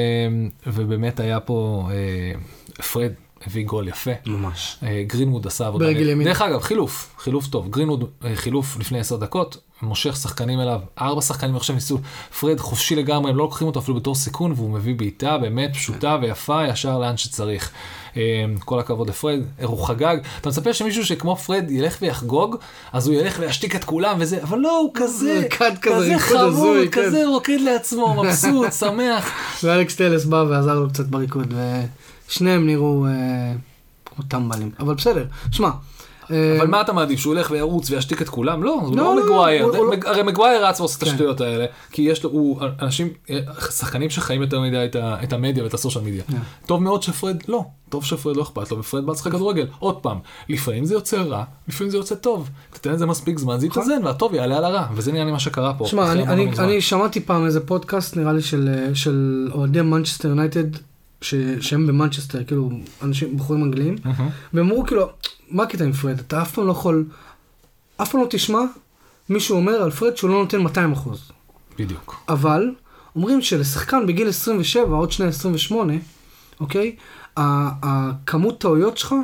[0.68, 3.12] ובאמת היה פה, אה, פרד
[3.46, 4.12] הביא גול יפה.
[4.26, 4.78] ממש.
[4.84, 5.86] אה, גרינווד עשה עבודה.
[5.86, 6.28] ברגל ימין.
[6.28, 7.70] דרך אגב, חילוף, חילוף טוב.
[7.70, 11.98] גרינווד, אה, חילוף לפני עשר דקות, מושך שחקנים אליו, ארבע שחקנים עכשיו ניסו,
[12.40, 16.18] פרד חופשי לגמרי, הם לא לוקחים אותו אפילו בתור סיכון, והוא מביא בעיטה באמת פשוטה
[16.22, 17.72] ויפה, ישר לאן שצריך.
[18.18, 20.18] אה, כל הכבוד לפרד, איך הוא חגג.
[20.42, 22.56] אתה מצפה שמישהו שכמו פרד ילך ויחגוג,
[22.94, 25.48] אז הוא ילך וישתיק את כולם וזה, אבל לא, הוא כזה,
[25.82, 27.06] כזה, הזוי, כן.
[27.06, 29.32] כזה רוקד לעצמו, מבסוט, שמח.
[29.64, 31.54] ואלכס טלס בא ועזר לו קצת בריקוד,
[32.30, 33.12] ושניהם נראו אה,
[34.06, 35.70] כמו טמבלים, אבל בסדר, שמע.
[36.32, 38.64] אה, אבל מה אתה מעדיף, שהוא ילך וירוץ וישתיק את כולם?
[38.64, 39.66] לא, הוא לא, לא לא, מגווייר.
[39.66, 41.10] לא- הרי מגווייר רץ ועושה את כן.
[41.10, 43.08] השטויות האלה, כי יש לו, הוא, אנשים,
[43.70, 46.24] שחקנים שחיים יותר מדי את המדיה ואת ה social media.
[46.24, 46.38] כן.
[46.66, 49.68] טוב מאוד שפרד, לא, טוב שפרד לא אכפת לו, ופרד בא לשחק כדורגל.
[49.80, 50.18] עוד פעם,
[50.50, 52.50] לפעמים זה יוצא רע, לפעמים זה יוצא טוב.
[52.74, 55.74] תתן לזה מספיק זמן, זה יתאזן, והטוב יעלה על הרע, וזה נראה לי מה שקרה
[55.74, 55.86] פה.
[55.86, 60.68] שמע, אני, שמעתי פעם איזה פודקאסט, נראה לי, של, אה, של אוהדי מנצ'סטר יונייטד,
[61.22, 62.70] ש- שהם במנצ'סטר, כאילו,
[63.02, 64.30] אנשים, בחורים אנגליים, מהמם.
[64.54, 65.10] והם אמרו כאילו,
[65.52, 66.20] מה הקטע עם פרד?
[66.20, 67.06] אתה אף פעם לא יכול,
[67.98, 68.60] אף פעם לא תשמע
[69.30, 71.32] מישהו אומר על פרד שהוא לא נותן 200 אחוז.
[71.80, 72.16] בדיוק.
[72.30, 72.72] אבל
[73.16, 75.94] אומרים שלשחקן בגיל 27, עוד שנייה 28,
[76.60, 76.96] אוקיי?
[77.38, 79.16] הכמות טעויות שלך,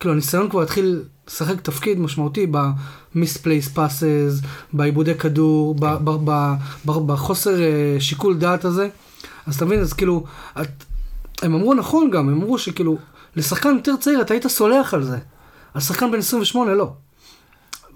[0.00, 6.44] כאילו הניסיון כבר התחיל לשחק תפקיד משמעותי ב-misplaced passes, בעיבודי כדור, ב-
[7.06, 8.88] בחוסר אה, שיקול דעת הזה.
[9.46, 10.24] אז אתה מבין, אז כאילו,
[10.60, 10.84] את,
[11.42, 12.96] הם אמרו נכון גם, הם אמרו שכאילו,
[13.36, 15.18] לשחקן יותר צעיר אתה היית סולח על זה.
[15.74, 16.92] על שחקן בן 28 לא.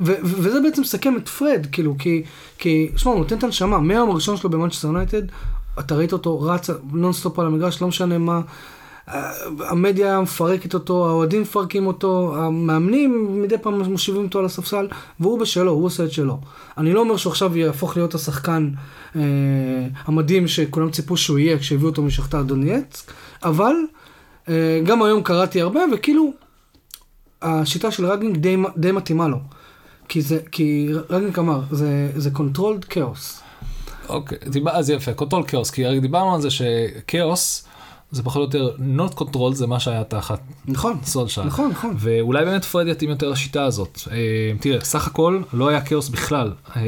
[0.01, 2.23] ו- ו- וזה בעצם מסכם את פרד, כאילו, כי,
[2.59, 5.23] כי, שמע, הוא נותן את הנשמה, מהיום הראשון שלו במנצ'סטר יונייטד,
[5.79, 8.41] אתה ראית אותו רץ נונסטופ על המגרש, לא משנה מה,
[9.07, 14.89] המדיה מפרקת אותו, האוהדים מפרקים אותו, המאמנים מדי פעם מושיבים אותו על הספסל,
[15.21, 16.39] והוא בשלו, הוא עושה את שלו.
[16.79, 18.71] אני לא אומר שהוא עכשיו יהפוך להיות השחקן
[19.17, 19.21] אה,
[20.05, 23.13] המדהים שכולם ציפו שהוא יהיה כשהביאו אותו משחטאר דונייצק,
[23.43, 23.75] אבל
[24.49, 26.33] אה, גם היום קראתי הרבה, וכאילו,
[27.43, 29.39] השיטה של רנגניק די, די מתאימה לו.
[30.09, 33.43] כי זה, כי רנגניק אמר, זה, זה controlled chaos.
[34.09, 37.69] אוקיי, דיבר, אז יפה, controlled chaos, כי דיברנו על זה שכאוס
[38.13, 41.45] זה פחות או יותר not control זה מה שהיה תחת נכון, סולשאר.
[41.45, 41.95] נכון, נכון.
[41.99, 43.99] ואולי באמת פרד יתאים יותר לשיטה הזאת.
[44.11, 44.17] אה,
[44.61, 46.53] תראה, סך הכל לא היה כאוס בכלל.
[46.77, 46.83] אה,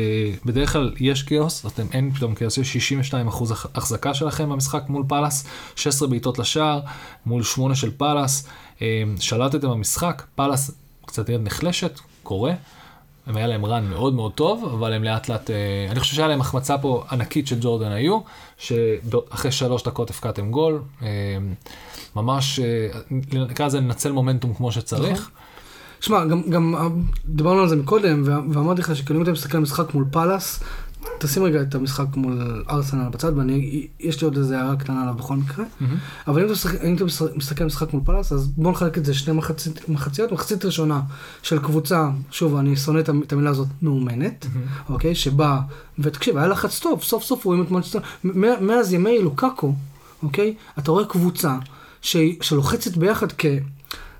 [0.44, 5.04] בדרך כלל יש כאוס, אתם אין פתאום כאוס, יש 62 אחוז החזקה שלכם במשחק מול
[5.08, 6.80] פאלאס, 16 בעיטות לשער,
[7.26, 8.46] מול 8 של פאלאס.
[8.82, 10.70] אה, שלטתם במשחק, פאלאס
[11.06, 12.52] קצת נראית נחלשת, קורה.
[13.26, 16.28] הם היה להם run מאוד מאוד טוב, אבל הם לאט לאט, אה, אני חושב שהיה
[16.28, 18.20] להם החמצה פה ענקית של ג'ורדן איו,
[18.58, 21.08] שאחרי שלוש דקות הבקעתם גול, אה,
[22.16, 22.88] ממש, אה,
[23.32, 25.30] נקרא לזה לנצל מומנטום כמו שצריך.
[26.00, 26.74] שמע, גם, גם
[27.26, 30.60] דיברנו על זה מקודם, ואמרתי לך שכאילו אם אתה מסתכל על משחק מול פאלאס,
[31.18, 35.14] תשים רגע את המשחק מול ארסנל בצד, ואני, יש לי עוד איזה הערה קטנה עליו
[35.14, 35.64] בכל מקרה.
[36.26, 36.54] אבל אם אתה,
[36.86, 36.96] אם
[37.36, 40.32] מסתכל על משחק מול פאלאס, אז בואו נחלק את זה שני מחצית, מחציות.
[40.32, 41.00] מחצית ראשונה
[41.42, 44.46] של קבוצה, שוב, אני שונא את המ- את המילה הזאת, מאומנת,
[44.88, 45.14] אוקיי?
[45.14, 45.60] שבאה,
[45.98, 49.74] ותקשיב, היה לחץ טוב, סוף סוף רואים את מנצ'סטר, מ- מאז ימי לוקקו,
[50.22, 50.54] אוקיי?
[50.78, 51.56] אתה רואה קבוצה
[52.40, 53.46] שלוחצת ביחד כ...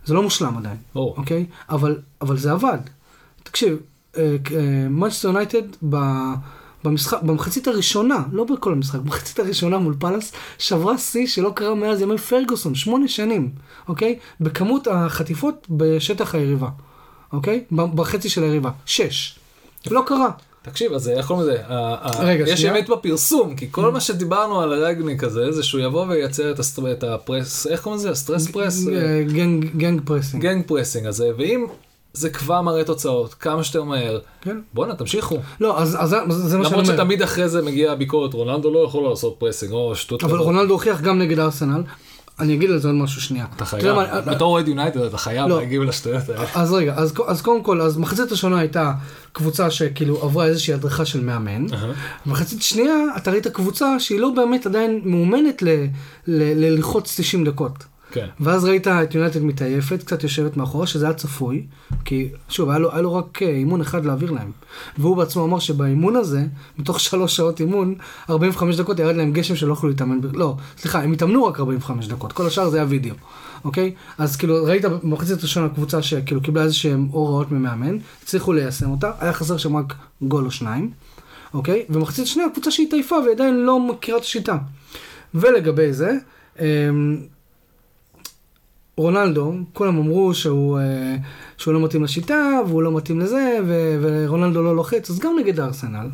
[0.07, 0.77] זה לא מושלם עדיין.
[1.17, 1.47] אוקיי?
[1.69, 2.79] אבל, אבל זה עבד.
[3.43, 3.77] תקשיב,
[4.91, 5.63] מנצ'סטר יונייטד
[6.85, 12.01] במשחק, במחצית הראשונה, לא בכל המשחק, במחצית הראשונה מול פאלאס, שברה שיא שלא קרה מאז
[12.01, 13.51] ימי פרגוסון, שמונה שנים,
[13.89, 14.19] אוקיי?
[14.41, 16.69] בכמות החטיפות בשטח היריבה,
[17.33, 17.65] אוקיי?
[17.73, 19.39] בחצי של היריבה, שש.
[19.91, 20.31] לא קרה.
[20.63, 21.63] תקשיב, אז איך קוראים לזה?
[22.19, 22.77] רגע, יש שנייה.
[22.79, 26.64] אמת בפרסום, כי כל מה שדיברנו על רנגניק הזה, זה שהוא יבוא וייצר את ה
[26.64, 28.11] stre- את ה press, איך קוראים לזה?
[28.11, 28.85] ה stress press?
[29.77, 30.43] גנג פרסינג.
[30.43, 31.67] גנג פרסינג הזה, ואם
[32.15, 34.57] זה כבר מראה תוצאות, כמה שיותר מהר, כן.
[34.75, 35.37] בואנה, תמשיכו.
[35.61, 36.85] לא, אז, אז זה- מה שאני למרות אומר.
[36.85, 40.39] שתמיד אחרי זה מגיעה הביקורת, רונלדו לא יכול לעשות פרסינג, או שטות אבל.
[40.39, 41.83] רונלדו הוכיח גם נגד ארסנל.
[42.41, 43.47] אני אגיד על זה עוד משהו שנייה.
[43.57, 45.59] אתה חייב, מה- בתור אוהד יונייטד אתה חייב לא.
[45.59, 46.45] להגיב לשטויות האלה.
[46.55, 48.93] אז רגע, אז, אז קודם כל, אז מחצית ראשונה הייתה
[49.33, 51.67] קבוצה שכאילו עברה איזושהי הדרכה של מאמן.
[52.27, 55.63] מחצית שנייה, אתה ראית קבוצה שהיא לא באמת עדיין מאומנת
[56.27, 57.85] ללחוץ 90 דקות.
[58.15, 58.27] כן.
[58.41, 61.67] ואז ראית את יונייטד מתעייפת, קצת יושבת מאחורה, שזה היה צפוי,
[62.05, 64.51] כי שוב, היה לו, היה לו רק אה, אימון אחד להעביר להם.
[64.99, 66.45] והוא בעצמו אמר שבאימון הזה,
[66.79, 67.95] מתוך שלוש שעות אימון,
[68.31, 72.09] 45 דקות ירד להם גשם שלא יכלו להתאמן, ב- לא, סליחה, הם התאמנו רק 45
[72.09, 73.15] דקות, כל השאר זה היה וידאו,
[73.65, 73.95] אוקיי?
[74.19, 79.11] אז כאילו, ראית במחצית הראשונה קבוצה שכאילו קיבלה איזה שהם הוראות ממאמן, הצליחו ליישם אותה,
[79.21, 80.91] היה חסר שם רק גול או שניים,
[81.55, 81.85] אוקיי?
[81.91, 84.57] ומחצית שנייה, קבוצה שהתעייפה והיא עדיין לא מכירה את השיטה.
[85.35, 86.13] ולגבי זה,
[86.61, 87.17] אמ,
[88.97, 91.17] רונלדו, כולם אמרו שהוא, אה,
[91.59, 95.61] שהוא לא מתאים לשיטה, והוא לא מתאים לזה, ו- ורונלדו לא לוחץ, אז גם נגד
[95.61, 96.09] ארסנל,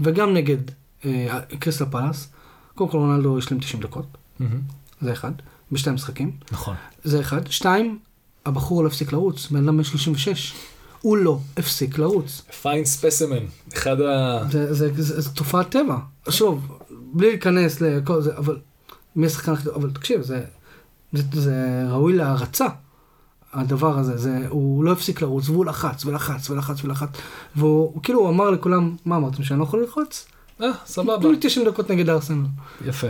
[0.00, 0.56] וגם נגד
[1.04, 2.28] אה, קריסטל פלאס,
[2.74, 4.06] קודם כל רונלדו השלים 90 דקות,
[4.40, 4.60] מהמם.
[5.00, 5.32] זה אחד,
[5.72, 6.74] בשתי משחקים, נכון.
[7.04, 7.50] זה אחד.
[7.50, 7.98] שתיים,
[8.46, 10.54] הבחור לא הפסיק לרוץ, בן אדם בן 36,
[11.00, 12.42] הוא לא הפסיק לרוץ.
[12.62, 14.38] פיין ספסימן, אחד ה...
[14.50, 15.96] זה, זה, זה, זה תופעת טבע.
[16.28, 16.78] שוב,
[17.12, 18.58] בלי להיכנס לכל זה, אבל
[19.16, 20.44] מי השחקן הכי טוב, אבל תקשיב, זה,
[21.14, 21.54] זה, זה
[21.90, 22.66] ראוי להערצה.
[23.52, 27.08] הדבר הזה, זה, הוא לא הפסיק לרוץ, והוא לחץ, ולחץ, ולחץ, ולחץ,
[27.56, 30.26] והוא הוא כאילו הוא אמר לכולם, מה אמרתם, שאני לא יכול ללחוץ?
[30.62, 31.16] אה, סבבה.
[31.20, 32.46] תנו לי 90 דקות נגד ארסנל.
[32.86, 33.06] יפה.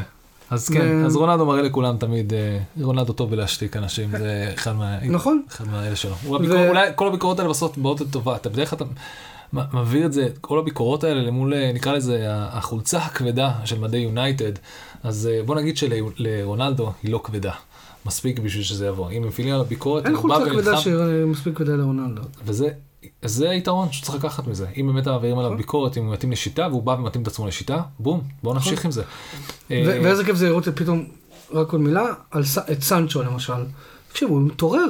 [0.50, 4.72] אז כן, ו- אז רונלדו מראה לכולם תמיד, אה, רונלדו טוב בלהשתיק אנשים, זה אחד
[4.72, 4.98] מה...
[5.06, 5.42] נכון.
[5.50, 6.14] אחד מהאלה שלו.
[6.24, 8.84] הוא הביקור- אולי כל הביקורות האלה בסוף באות לטובה, אתה בדרך כלל אתה
[9.76, 14.52] מביא את זה, כל הביקורות האלה למול, אה, נקרא לזה, החולצה הכבדה של מדי יונייטד,
[15.04, 17.52] אז אה, בוא נגיד שלרונלדו היא לא כבדה.
[18.06, 19.10] מספיק בשביל שזה יבוא.
[19.10, 22.22] אם מפעילים על הביקורת, אין חולצה כבדה שמספיק כבדה לרונלדו.
[22.44, 22.68] וזה
[23.24, 24.66] זה היתרון שצריך לקחת מזה.
[24.76, 25.58] אם באמת מעבירים עליו נכון.
[25.58, 28.90] ביקורת, אם הוא מתאים לשיטה, והוא בא ומתאים את עצמו לשיטה, בום, בואו נמשיך עם
[28.90, 29.02] זה.
[29.70, 31.06] אה, ואיזה כיף זה לראות פתאום,
[31.52, 32.04] רק עוד מילה,
[32.72, 33.52] את סנצ'ו למשל.
[34.08, 34.88] תקשיב, הוא מתעורר.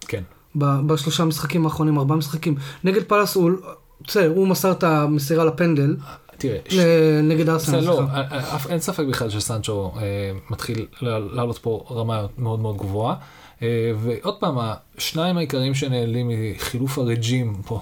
[0.00, 0.22] כן.
[0.54, 2.54] בשלושה משחקים האחרונים, ארבעה משחקים.
[2.84, 3.50] נגד פלאס הוא,
[4.06, 5.96] בסדר, הוא מסר את המסירה לפנדל,
[6.38, 6.58] תראה,
[7.22, 8.16] נגד ארסנל, לא, סליחה.
[8.16, 10.02] אה, אה, אין ספק בכלל שסנצ'ו אה,
[10.50, 13.14] מתחיל לעלות פה רמה מאוד מאוד גבוהה.
[13.98, 14.58] ועוד פעם,
[14.98, 17.80] השניים העיקריים שנעלים מחילוף הרג'ים פה,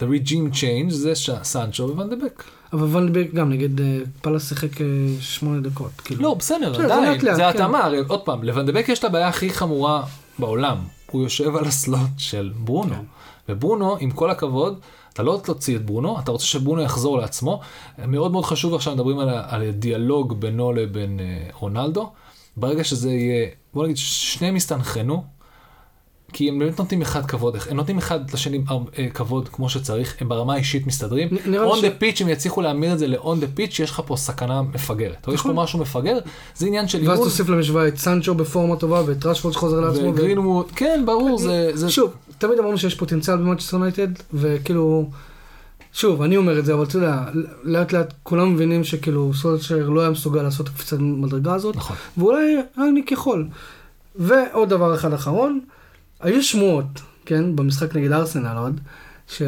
[0.00, 2.44] the regime change, זה סנצ'ו וונדבק.
[2.72, 3.84] אבל ונדברג גם נגד
[4.22, 4.68] פלאס שיחק
[5.20, 5.90] שמונה דקות.
[6.04, 6.22] כאילו.
[6.22, 7.42] לא, בסדר, עדיין, זה כן.
[7.42, 10.02] התאמה, הרי עוד פעם, לוונדבק יש את הבעיה הכי חמורה
[10.38, 10.76] בעולם,
[11.10, 13.00] הוא יושב על הסלוט של ברונו, כן.
[13.48, 14.80] וברונו, עם כל הכבוד,
[15.12, 17.60] אתה לא תוציא את ברונו, אתה רוצה שברונו יחזור לעצמו,
[18.06, 21.24] מאוד מאוד חשוב עכשיו מדברים על, על הדיאלוג בינו לבין אה,
[21.58, 22.10] רונלדו,
[22.56, 25.24] ברגע שזה יהיה, בוא נגיד, שניהם יסתנכרנו,
[26.32, 28.60] כי הם באמת נותנים אחד כבוד, הם נותנים אחד לשני
[28.98, 31.28] אה, כבוד כמו שצריך, הם ברמה האישית מסתדרים.
[31.76, 34.62] ש- the pitch, אם יצליחו להמיר את זה ל-on the pitch, יש לך פה סכנה
[34.62, 35.28] מפגרת.
[35.28, 35.62] או יש פה נכון.
[35.64, 36.18] משהו מפגר,
[36.54, 37.28] זה עניין של ואז אימון.
[37.28, 40.04] תוסיף למשוואה את סנצ'ו בפורמה טובה ואת רשפורד שחוזר לעצמו.
[40.04, 41.70] ו- וגרינווד, כן, ברור, זה...
[41.74, 45.10] זה- שוב, תמיד אמרנו שיש פוטנציאל במאצ'סטר יונייטד, וכאילו,
[45.92, 47.24] שוב, אני אומר את זה, אבל אתה יודע,
[47.62, 51.96] לאט לאט כולם מבינים שכאילו סולשר לא היה מסוגל לעשות את הקפיצת מדרגה הזאת, נכון.
[52.16, 53.48] ואולי רניק יכול.
[54.16, 55.60] ועוד דבר אחד אחרון,
[56.20, 58.80] היו שמועות, כן, במשחק נגד ארסנל עוד,
[59.28, 59.42] ש...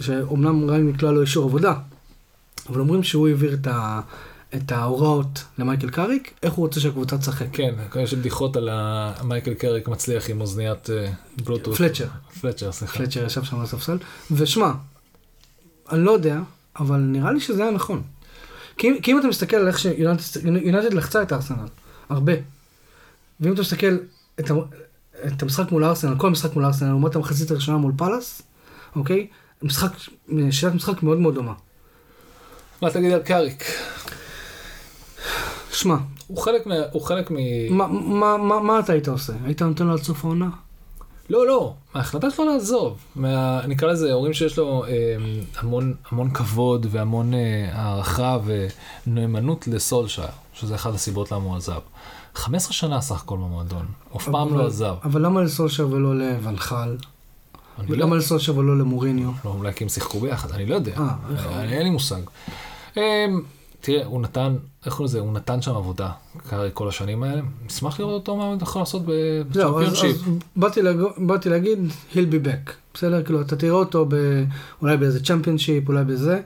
[0.00, 1.74] שאומנם לא היה לו אישור עבודה,
[2.68, 4.00] אבל אומרים שהוא העביר את, ה...
[4.56, 7.46] את ההוראות למייקל קאריק, איך הוא רוצה שהקבוצה תשחק.
[7.52, 8.68] כן, יש בדיחות על
[9.24, 11.12] מייקל קאריק מצליח עם אוזניית אה,
[11.44, 11.76] בלוטות.
[11.76, 12.06] פלצ'ר.
[12.40, 12.98] פלצ'ר, סליחה.
[12.98, 13.98] פלצ'ר ישב שם על הספסל,
[14.30, 14.72] ושמע,
[15.92, 16.38] אני לא יודע,
[16.78, 18.02] אבל נראה לי שזה היה נכון.
[18.78, 21.56] כי, אם- כי אם אתה מסתכל על איך שיונייטד לחצה את הארסנל,
[22.08, 22.32] הרבה,
[23.40, 23.96] ואם אתה מסתכל
[24.40, 24.50] את,
[25.42, 28.42] המשחק מול הארסנל, כל המשחק מול הארסנל, לעומת המחצית הראשונה מול פאלאס,
[28.96, 29.26] אוקיי?
[29.62, 29.90] משחק,
[30.50, 31.52] שיטת משחק מאוד מאוד דומה.
[32.82, 33.64] מה תגיד על קריק?
[35.76, 36.74] שמע, הוא חלק מה...
[36.92, 37.36] הוא חלק מ...
[37.70, 39.32] מה, מה, מה, מה אתה היית עושה?
[39.44, 40.48] היית נותן לו עד סוף העונה?
[41.30, 42.96] לא, לא, ההחלטה שלו לעזוב.
[43.16, 43.60] מה...
[43.66, 44.90] נקרא לזה, אומרים שיש לו אה,
[45.58, 48.38] המון, המון כבוד והמון אה, הערכה
[49.06, 51.80] ונאמנות לסולשייר, שזה אחת הסיבות למה הוא עזב.
[52.34, 53.86] 15 שנה סך הכל במועדון,
[54.16, 54.94] אף פעם לא עזב.
[55.04, 56.96] אבל למה לסולשר ולא לוונחל?
[57.78, 59.30] אני לא- ולמה לסולשר ולא למוריניו?
[59.44, 60.92] לא, אולי כי הם שיחקו ביחד, אני לא יודע.
[60.98, 61.08] אה,
[61.60, 62.20] אני- אין לי מושג.
[63.86, 66.10] תראה, הוא נתן, איך קוראים לזה, הוא נתן שם עבודה,
[66.48, 67.42] קרעי כל השנים האלה.
[67.66, 70.16] נשמח לראות אותו מה הוא יכול לעשות בצ'מפיונשיפ.
[70.56, 70.96] באתי, להג...
[71.18, 71.78] באתי להגיד,
[72.12, 72.72] he'll be back.
[72.94, 73.22] בסדר?
[73.22, 74.14] כאילו, אתה תראה אותו ב...
[74.82, 76.40] אולי באיזה צ'מפיונשיפ, אולי בזה.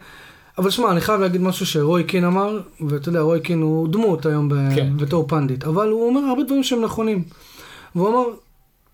[0.58, 4.26] אבל שמע, אני חייב להגיד משהו שרוי קין אמר, ואתה יודע, רוי קין הוא דמות
[4.26, 4.50] היום.
[4.74, 4.96] כן.
[4.96, 7.22] בתור pundit, אבל הוא אומר הרבה דברים שהם נכונים.
[7.94, 8.24] והוא אמר,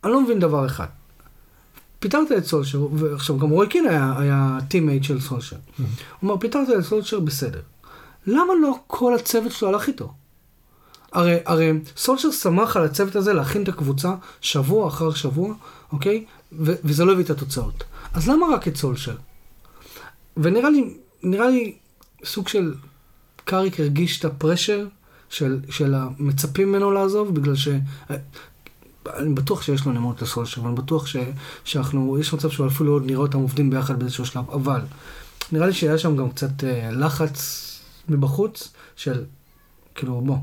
[0.05, 0.87] אני לא מבין דבר אחד.
[1.99, 5.57] פיטרת את סולשר, ועכשיו גם רוי קין היה, היה teammate של סולשר.
[5.79, 5.87] הוא
[6.25, 7.61] אמר, פיטרת את סולשר בסדר.
[8.27, 10.12] למה לא כל הצוות שלו הלך איתו?
[11.12, 15.55] הרי, הרי סולשר סמך על הצוות הזה להכין את הקבוצה שבוע אחר שבוע,
[15.93, 16.25] אוקיי?
[16.53, 17.85] ו- וזה לא הביא את התוצאות.
[18.15, 19.17] אז למה רק את סולשר?
[20.37, 21.75] ונראה לי, נראה לי
[22.25, 22.75] סוג של
[23.45, 24.87] קאריק הרגיש את הפרשר
[25.31, 27.69] של, של המצפים ממנו לעזוב, בגלל ש...
[29.17, 31.17] אני בטוח שיש לו נאמנות לסולשר, ואני בטוח ש,
[31.65, 34.81] שאנחנו, יש מצב שהוא אפילו עוד נראה אותם עובדים ביחד באיזשהו שלב, אבל
[35.53, 37.62] נראה לי שהיה שם גם קצת אה, לחץ
[38.09, 39.25] מבחוץ של,
[39.95, 40.37] כאילו, בוא.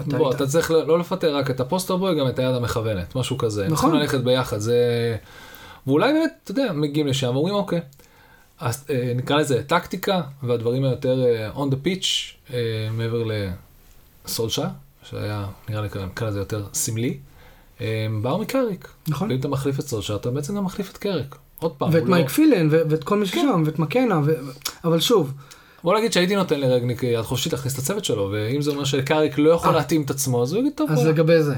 [0.00, 0.36] אתה בוא, היית...
[0.36, 3.64] אתה צריך לא לפטר רק את הפוסטר בוי, גם את היד המכוונת, משהו כזה.
[3.64, 3.76] נכון.
[3.76, 4.76] צריכים ללכת ביחד, זה...
[5.86, 7.80] ואולי באמת, אתה יודע, מגיעים לשם ואומרים, אוקיי,
[8.60, 12.06] אז אה, נקרא לזה טקטיקה, והדברים היותר אה, on the pitch,
[12.52, 13.24] אה, מעבר
[14.24, 14.68] לסולשה,
[15.02, 17.18] שהיה, נראה לי, נקרא לזה יותר סמלי.
[18.22, 18.88] באו מקריק.
[19.08, 19.30] נכון.
[19.30, 21.36] ואם אתה מחליף את סולשה, אתה בעצם גם מחליף את קריק.
[21.58, 21.90] עוד פעם.
[21.92, 22.30] ואת מייק לא...
[22.30, 23.62] פילן, ואת כל מי ששם, כן.
[23.66, 24.34] ואת מקנה, ו...
[24.84, 25.32] אבל שוב.
[25.88, 29.38] בוא נגיד שהייתי נותן לרגניק יד חופשית להכניס את הצוות שלו, ואם זה אומר שקריק
[29.38, 30.90] לא יכול להתאים את עצמו, אז הוא יגיד טוב.
[30.90, 31.54] אז לגבי זה.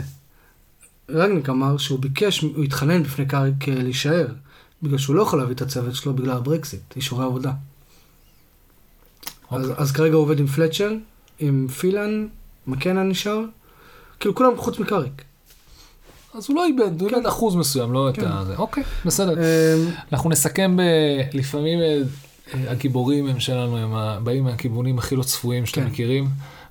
[1.09, 4.27] רגניק אמר שהוא ביקש, הוא התחנן בפני קריק להישאר.
[4.83, 7.51] בגלל שהוא לא יכול להביא את הצוות שלו בגלל הברקסיט, אישורי עבודה.
[7.51, 7.55] Okay.
[9.51, 9.83] אז, אוקיי.
[9.83, 10.93] אז כרגע הוא עובד עם פלצ'ר,
[11.39, 12.27] עם פילן,
[12.67, 13.41] מקנה נשאר,
[14.21, 15.23] כאילו כולם חוץ מקאריק.
[16.35, 17.17] אז הוא לא איבד, הוא כן.
[17.17, 18.23] איבד אחוז מסוים, לא כן.
[18.23, 18.45] את ה...
[18.59, 19.33] אוקיי, בסדר.
[19.33, 20.83] אמ, אנחנו נסכם ב...
[21.33, 22.01] לפעמים אה,
[22.55, 25.87] הגיבורים הם שלנו, הם באים מהכיוונים הכי לא צפויים שאתם כן.
[25.87, 26.29] מכירים,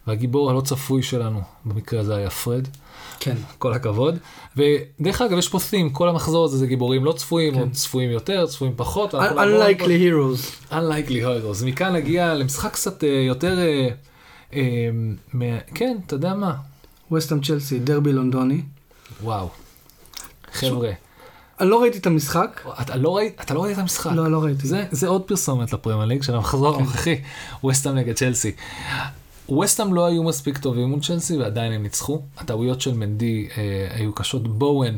[0.08, 2.68] והגיבור הלא צפוי שלנו, במקרה הזה היה פרד.
[3.20, 3.36] כן.
[3.58, 4.18] כל הכבוד.
[4.58, 7.60] ודרך אגב, יש פה תים, כל המחזור הזה זה גיבורים לא צפויים, כן.
[7.60, 9.14] או צפויים יותר, צפויים פחות.
[9.14, 10.72] Unlikely heroes.
[10.72, 11.66] Unlikely heroes.
[11.66, 13.90] מכאן נגיע למשחק קצת אה, יותר, אה,
[14.54, 16.56] אה, כן, אתה יודע מה.
[17.12, 18.62] ווסטהאם צ'לסי, דרבי לונדוני.
[19.24, 19.50] וואו.
[20.52, 20.92] חבר'ה.
[21.60, 22.62] אני לא ראיתי את המשחק.
[22.82, 24.12] אתה לא ראית, אתה לא ראית את המשחק.
[24.12, 24.68] לא, לא ראיתי.
[24.68, 26.76] זה, זה עוד פרסומת לפרמייר ליג של המחזור.
[26.76, 27.22] הנוכחי,
[27.64, 28.52] ווסטהאם נגד צ'לסי.
[29.50, 32.22] ווסטהאם לא היו מספיק טובים מול צ'לסי ועדיין הם ניצחו.
[32.38, 34.48] הטעויות של מנדי אה, היו קשות.
[34.58, 34.98] בואן,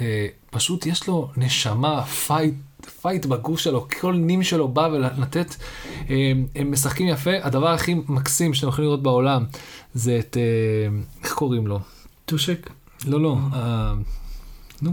[0.00, 2.54] אה, פשוט יש לו נשמה, fight,
[3.02, 5.56] fight בגוף שלו, כל נים שלו בא ולתת,
[6.10, 7.30] אה, הם משחקים יפה.
[7.42, 9.44] הדבר הכי מקסים שאתם יכולים לראות בעולם
[9.94, 11.78] זה את, אה, איך קוראים לו?
[12.24, 12.70] טושק?
[13.06, 13.94] לא, לא, אה,
[14.82, 14.92] נו.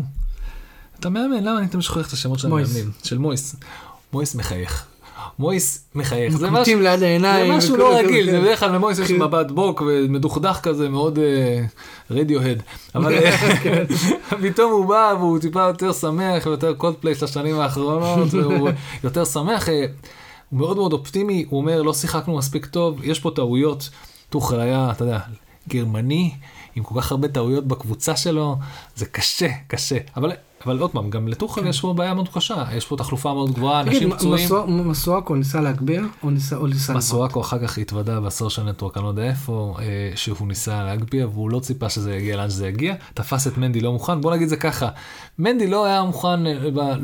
[1.06, 2.92] אתה מאמן, למה אני תמיד שוכח את השמות של המאמנים?
[3.04, 3.56] של מויס.
[4.14, 4.86] מויס מחייך.
[5.40, 6.38] מויס מחייך.
[6.38, 7.52] זה משהו, ליד העיניים.
[7.52, 9.22] זה משהו לא רגיל, זה בדרך כלל למויס יש כן.
[9.22, 11.20] מבט בוק ומדוכדך כזה מאוד
[12.12, 12.58] רדיוהד.
[12.58, 13.86] אה, אבל אה, כן.
[14.44, 18.70] פתאום הוא בא והוא טיפה יותר שמח ויותר קולדפליי של השנים האחרונות, והוא
[19.04, 19.70] יותר שמח.
[19.70, 19.86] אה,
[20.50, 23.90] הוא מאוד מאוד אופטימי, הוא אומר לא שיחקנו מספיק טוב, יש פה טעויות.
[24.30, 25.20] טוחל היה, אתה יודע,
[25.70, 26.32] גרמני,
[26.76, 28.56] עם כל כך הרבה טעויות בקבוצה שלו,
[28.96, 29.98] זה קשה, קשה.
[30.18, 30.32] אבל
[30.66, 31.68] אבל עוד פעם, גם לטוחל כן.
[31.68, 34.50] יש פה בעיה מאוד קשה, יש פה תחלופה מאוד גבוהה, אנשים פצועים.
[34.68, 36.90] מסואקו ניסה להגביה או ניסה לבעוט?
[36.90, 41.50] מסואקו אחר כך התוודה בסושיאל נטוורק, אני לא יודע איפה, אה, שהוא ניסה להגביה והוא
[41.50, 44.56] לא ציפה שזה יגיע לאן שזה יגיע, תפס את מנדי לא מוכן, בוא נגיד זה
[44.56, 44.90] ככה,
[45.40, 46.54] מנדי לא היה מוכן, אה,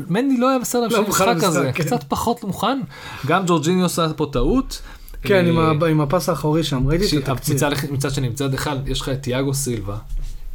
[0.08, 1.84] מנדי לא היה בסדר בשביל המשחק הזה, כן.
[1.84, 2.80] קצת פחות מוכן,
[3.26, 4.82] גם ג'ורג'יניו עשה פה טעות.
[5.22, 5.46] כן,
[5.90, 7.60] עם הפס האחורי שם, ראיתי את התקציב.
[7.90, 9.96] מצד שני, מצד אחד, יש לך את תיאגו סילבה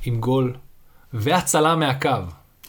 [0.05, 0.53] עם גול
[1.13, 2.09] והצלה מהקו.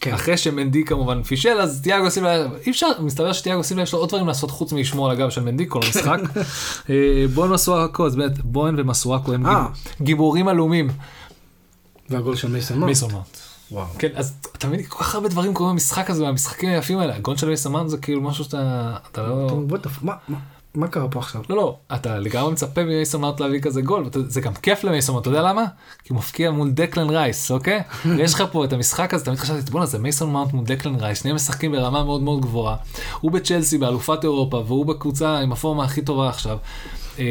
[0.01, 0.13] כן.
[0.15, 4.09] אחרי שמנדי כמובן פישל, אז תיאגו סילבה, אי אפשר, מסתבר שתיאגו סילבה יש לו עוד
[4.09, 6.19] דברים לעשות חוץ מלשמור על הגב של מנדי כל המשחק.
[6.91, 9.67] אה, בוהן מסואקו, אז באמת, בוהן ומסואקו הם אה.
[10.01, 10.89] גיבורים עלומים.
[12.11, 12.87] והגול של מייסון מאונט.
[12.87, 13.37] מייסון מאונט.
[13.71, 13.87] וואו.
[13.99, 17.17] כן, אז אתה מבין, כל כך הרבה דברים קורים במשחק הזה, מהמשחקים היפים האלה.
[17.17, 19.51] הגול של מייסון מאונט זה כאילו משהו שאתה, אתה לא...
[20.03, 20.39] מה, מה?
[20.79, 21.43] מה קרה פה עכשיו?
[21.51, 25.29] לא, לא, אתה לגמרי מצפה ממייסון מאונט להביא כזה גול, זה גם כיף למייסון אתה
[25.29, 25.64] יודע למה?
[26.05, 27.83] כי הוא מבקיע מול דקלן רייס, אוקיי?
[28.17, 31.21] ויש לך פה את המשחק הזה, תמיד חשבתי, בואנה זה מייסון מאונט מול דקלן רייס,
[31.21, 32.77] שניהם משחקים ברמה מאוד מאוד גבוהה.
[33.21, 36.59] הוא בצ'לסי באלופת אירופה, והוא בקבוצה עם הפורמה הכי טובה עכשיו.
[37.19, 37.25] אה,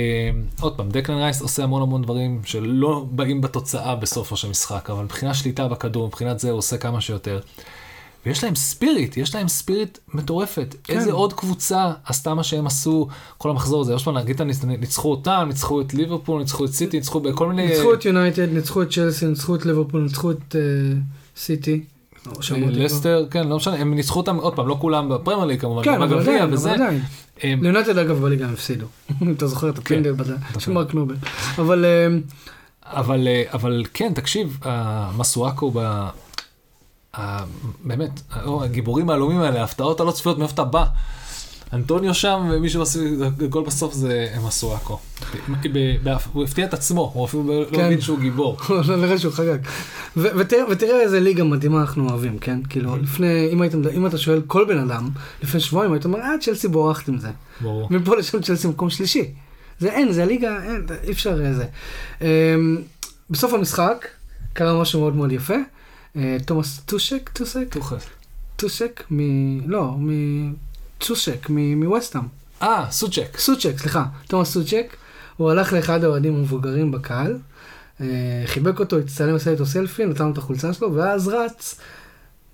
[0.62, 5.04] עוד פעם, דקלן רייס עושה המון המון דברים שלא באים בתוצאה בסופו של משחק, אבל
[5.04, 7.40] מבחינת שליטה בכדור, מבחינת זה הוא עושה כמה שיותר.
[8.28, 10.76] ויש להם spirit, יש להם spirit מטורפת.
[10.84, 10.98] כן.
[10.98, 13.94] איזה עוד קבוצה עשתה מה שהם עשו כל המחזור הזה.
[14.04, 17.68] פעם להגיד, ניצחו אותם, ניצחו את ליברפול, ניצחו את סיטי, ניצחו בכל מיני...
[17.68, 20.56] ניצחו את יונייטד, ניצחו את צ'לסי, ניצחו את ליברפול, ניצחו את
[21.38, 21.82] סיטי.
[22.28, 25.84] אה, לסטר, כן, לא משנה, הם ניצחו אותם, עוד פעם, לא כולם בפרמייר ליג כמובן,
[25.84, 27.02] כן, אבל עדיין, אבל עדיין.
[27.44, 28.86] ליונייטד אגב בליגה הם הפסידו,
[29.22, 30.14] אם אתה זוכר את הפנדל
[30.54, 31.16] כן, של מרק נובל.
[31.58, 31.86] אבל...
[31.86, 32.18] אה,
[33.54, 34.60] אבל כן, תקשיב,
[35.18, 35.72] מסואקו
[37.84, 38.22] באמת,
[38.62, 40.86] הגיבורים העלומים האלה, ההפתעות הלא צפויות, מאיפה אתה בא?
[41.74, 43.00] אנטוניו שם, ומי שעושה
[43.50, 45.00] גול בסוף זה מסואקו.
[46.34, 47.86] הוא הפתיע את עצמו, הוא אפילו לא כן.
[47.86, 48.58] הבין שהוא גיבור.
[48.88, 49.58] לא נראה שהוא חגג.
[50.16, 52.60] ותראה איזה ליגה מדהימה אנחנו אוהבים, כן?
[52.70, 53.00] כאילו, mm-hmm.
[53.00, 53.50] לפני,
[53.94, 55.10] אם אתה שואל כל בן אדם,
[55.44, 57.30] לפני שבועיים היית אומר, אה, צ'לסי בורחת עם זה.
[57.62, 57.88] ברור.
[57.92, 59.32] מפה לשם צ'לסי מקום שלישי.
[59.80, 61.66] זה אין, זה ליגה, אין, אי אפשר אה, זה.
[62.22, 62.28] אמ,
[63.30, 64.08] בסוף המשחק
[64.54, 65.56] קרה משהו מאוד מאוד יפה.
[66.16, 67.74] אה, תומאס טושק, טוסק?
[68.56, 69.20] טושק, מ...
[69.70, 70.10] לא, מ...
[71.00, 72.24] צ'ושק, מווסטהאם.
[72.62, 73.38] אה, סוצ'ק.
[73.38, 74.96] סוצ'ק, סליחה, תומאס סוצ'ק.
[75.38, 77.38] הוא הלך לאחד האוהדים המבוגרים בקהל,
[78.02, 78.08] אה,
[78.46, 81.80] חיבק אותו, הצטלם, עשה איתו סלפי, נתן לו את החולצה שלו, ואז רץ,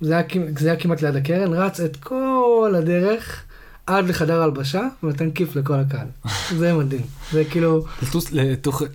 [0.02, 0.24] זה היה,
[0.60, 3.44] זה היה כמעט ליד הקרן, רץ את כל הדרך
[3.88, 6.08] עד לחדר הלבשה, ונתן כיף לכל הקהל.
[6.60, 7.02] זה מדהים.
[7.32, 8.32] זה כאילו, לטוס-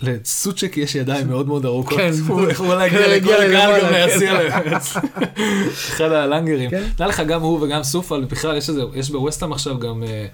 [0.01, 1.97] לסוצ'ק יש ידיים מאוד מאוד ארוכות.
[1.97, 2.11] כן.
[2.27, 4.73] הוא יכול להגיע כן, לכל הגיע הקהל גם למעלה, להסיע להם.
[5.73, 6.69] אחד הלנגרים.
[6.69, 6.83] כן.
[6.99, 10.25] נראה לך גם הוא וגם סופל, בכלל יש איזה, יש בווסטהאם עכשיו גם, אה,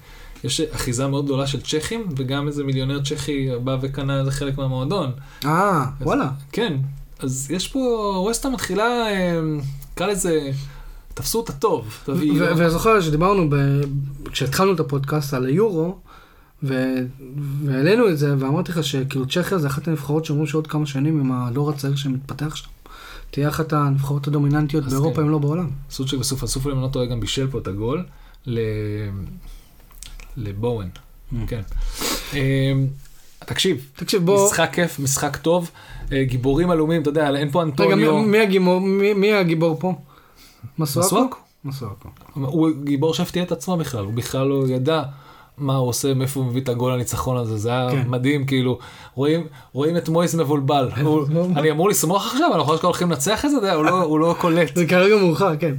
[0.44, 5.10] יש אחיזה מאוד גדולה של צ'כים, וגם איזה מיליונר צ'כי בא וקנה איזה חלק מהמועדון.
[5.44, 6.28] אה, וואלה.
[6.52, 6.72] כן,
[7.20, 7.78] אז יש פה,
[8.24, 9.40] ווסטהאם מתחילה, אה,
[9.92, 10.50] נקרא לזה,
[11.16, 11.98] תפסו אותה טוב.
[12.04, 13.80] תביא- ו- ואני זוכר שדיברנו, ב-
[14.32, 15.96] כשהתחלנו את הפודקאסט על היורו,
[16.62, 21.32] והעלינו את זה, ואמרתי לך שכאילו צ'כיה זה אחת הנבחרות שאומרים שעוד כמה שנים עם
[21.32, 22.68] הדור הצעיר שמתפתח שם.
[23.30, 25.22] תהיה אחת הנבחרות הדומיננטיות באירופה, כן.
[25.22, 25.68] אם לא בעולם.
[25.90, 28.04] סוצ'ק וסופל, סופל אם לא טועה גם בישל פה את הגול.
[30.36, 30.88] לבואן,
[31.32, 31.36] Mm.
[31.46, 31.60] כן.
[32.34, 32.38] אמ,
[33.38, 34.46] תקשיב, תקשיב, בוא...
[34.46, 35.70] משחק כיף, משחק טוב,
[36.12, 39.76] אה, גיבורים עלומים, אתה יודע, אין פה רגע, אנטוניו, מי- מי הגיבור- מי- מי הגיבור
[39.80, 39.94] פה?
[40.78, 41.36] מסואקו?
[41.64, 42.08] מסואקו?
[42.34, 45.02] הוא גיבור שהפתיע את עצמו בכלל, הוא בכלל לא ידע
[45.58, 48.04] מה הוא עושה, מאיפה הוא מביא את הגול הניצחון הזה, זה היה כן.
[48.08, 48.78] מדהים, כאילו,
[49.14, 51.26] רואים, רואים את מויס מבולבל, הוא-
[51.56, 54.76] אני אמור לשמוח עכשיו, אנחנו עכשיו הולכים לנצח את זה, הוא לא- הוא לא קולט.
[54.76, 55.74] זה כרגע מאוחר, כן.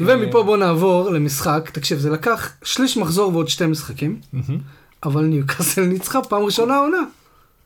[0.00, 1.70] ומפה בוא נעבור למשחק.
[1.72, 4.20] תקשיב, זה לקח שליש מחזור ועוד שתי משחקים.
[5.02, 6.98] אבל ניוקאסל ניצחה פעם ראשונה העונה.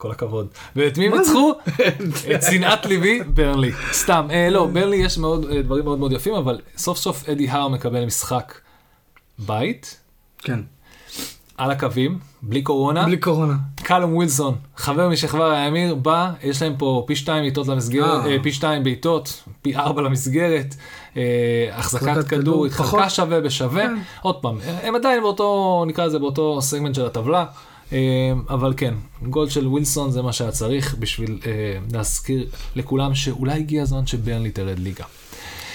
[0.00, 0.46] כל הכבוד.
[0.76, 1.16] ואת מי זה?
[1.18, 1.52] ניצחו?
[2.34, 3.72] את שנאת ליבי, ברנלי.
[3.92, 7.48] סתם, אה, לא, ברנלי יש מאוד, אה, דברים מאוד מאוד יפים, אבל סוף סוף אדי
[7.48, 8.54] האר מקבל משחק
[9.38, 10.00] בית,
[10.38, 10.60] כן,
[11.56, 13.04] על הקווים, בלי קורונה.
[13.04, 13.54] בלי קורונה.
[13.82, 18.30] קלום ווילסון, חבר משכבר הימיר, בא, יש להם פה פי שתיים בעיטות למסגרת, אה.
[18.30, 20.74] אה, פי שתיים בעיטות, פי ארבע למסגרת,
[21.16, 21.22] אה,
[21.72, 23.10] החזקת כדור, התחלקה.
[23.10, 23.82] שווה בשווה.
[23.82, 23.94] כן.
[24.22, 27.69] עוד פעם, הם עדיין באותו, נקרא לזה באותו סגמנט של הטבלה, אה,
[28.48, 33.82] אבל כן, גול של ווילסון זה מה שהיה צריך בשביל אה, להזכיר לכולם שאולי הגיע
[33.82, 35.04] הזמן שברנלי תרד ליגה.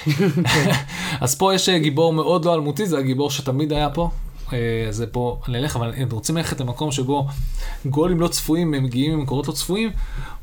[1.22, 4.10] אז פה יש אה, גיבור מאוד לא אלמותי, זה הגיבור שתמיד היה פה.
[4.54, 7.28] אה, זה פה נלך, אבל אם רוצים ללכת למקום שבו
[7.86, 9.92] גולים לא צפויים הם מגיעים ממקורות לא צפויים,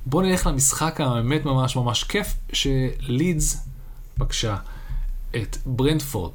[0.06, 3.68] בואו נלך למשחק האמת ממש ממש כיף, שלידס
[4.18, 4.56] פגשה
[5.36, 6.30] את ברנדפורד.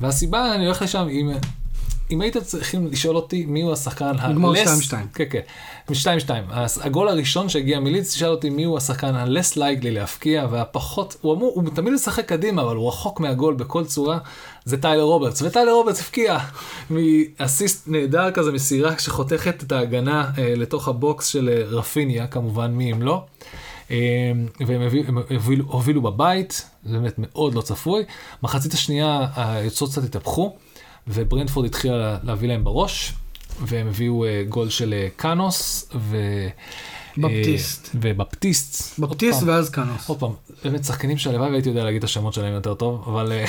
[0.00, 1.30] והסיבה, אני הולך לשם, אם,
[2.12, 4.94] אם הייתם צריכים לשאול אותי מי הוא השחקן נגמר ה-less- 2-2.
[5.14, 5.40] כן, כן,
[5.92, 6.30] 2-2.
[6.50, 11.34] אז הגול הראשון שהגיע מלידס, שאל אותי מי הוא השחקן ה-less likely להפקיע, והפחות, הוא
[11.34, 14.18] אמור, הוא תמיד משחק קדימה, אבל הוא רחוק מהגול בכל צורה,
[14.64, 15.42] זה טיילר רוברטס.
[15.42, 16.38] וטיילר רוברטס הבקיע
[16.90, 22.70] מאסיסט נהדר כזה, מסירה שחותכת את ההגנה אה, לתוך ה box של אה, רפיניה, כמובן
[22.70, 23.24] מי אם לא.
[23.90, 23.96] אה,
[24.66, 24.82] והם
[25.66, 28.04] הובילו בבית, זה באמת מאוד לא צפוי.
[28.42, 30.56] מחצית השנייה היוצרות קצת התהפכו,
[31.08, 33.12] וברנטפורד התחילה להביא להם בראש,
[33.60, 36.16] והם הביאו אה, גול של אה, קאנוס, ו...
[37.18, 37.86] בפטיסט.
[37.86, 38.98] אה, ובפטיסט.
[38.98, 40.08] עוד בפטיסט ואז קאנוס.
[40.08, 40.32] עוד פעם,
[40.64, 43.44] באמת שחקנים שהלוואי והייתי יודע להגיד את השמות שלהם יותר טוב, אבל אה,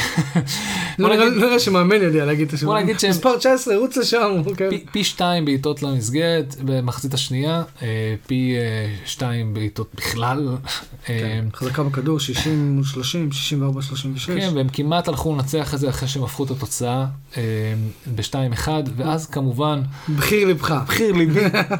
[0.99, 2.65] לא נראה לא נראה שמאמן יודע להגיד את השם.
[2.65, 4.41] בוא נגיד שהם- מספר 19, רוץ לשם.
[4.57, 4.69] כן.
[4.69, 7.87] פי- פי שתיים בעיטות למסגרת במחצית השנייה, אה,
[8.27, 10.47] פי אה, שתיים בעיטות בכלל.
[10.49, 10.57] אה,
[11.19, 11.45] כן.
[11.55, 14.29] חזקה בכדור, 60 מול 30, 64 36.
[14.29, 17.05] כן, והם כמעט הלכו לנצח את זה אחרי שהם הפכו את התוצאה
[17.37, 17.41] אה,
[18.15, 19.81] ב-2-1, ואז כמובן,
[20.17, 20.71] בחיר לבך.
[20.87, 21.39] בחיר ליבי,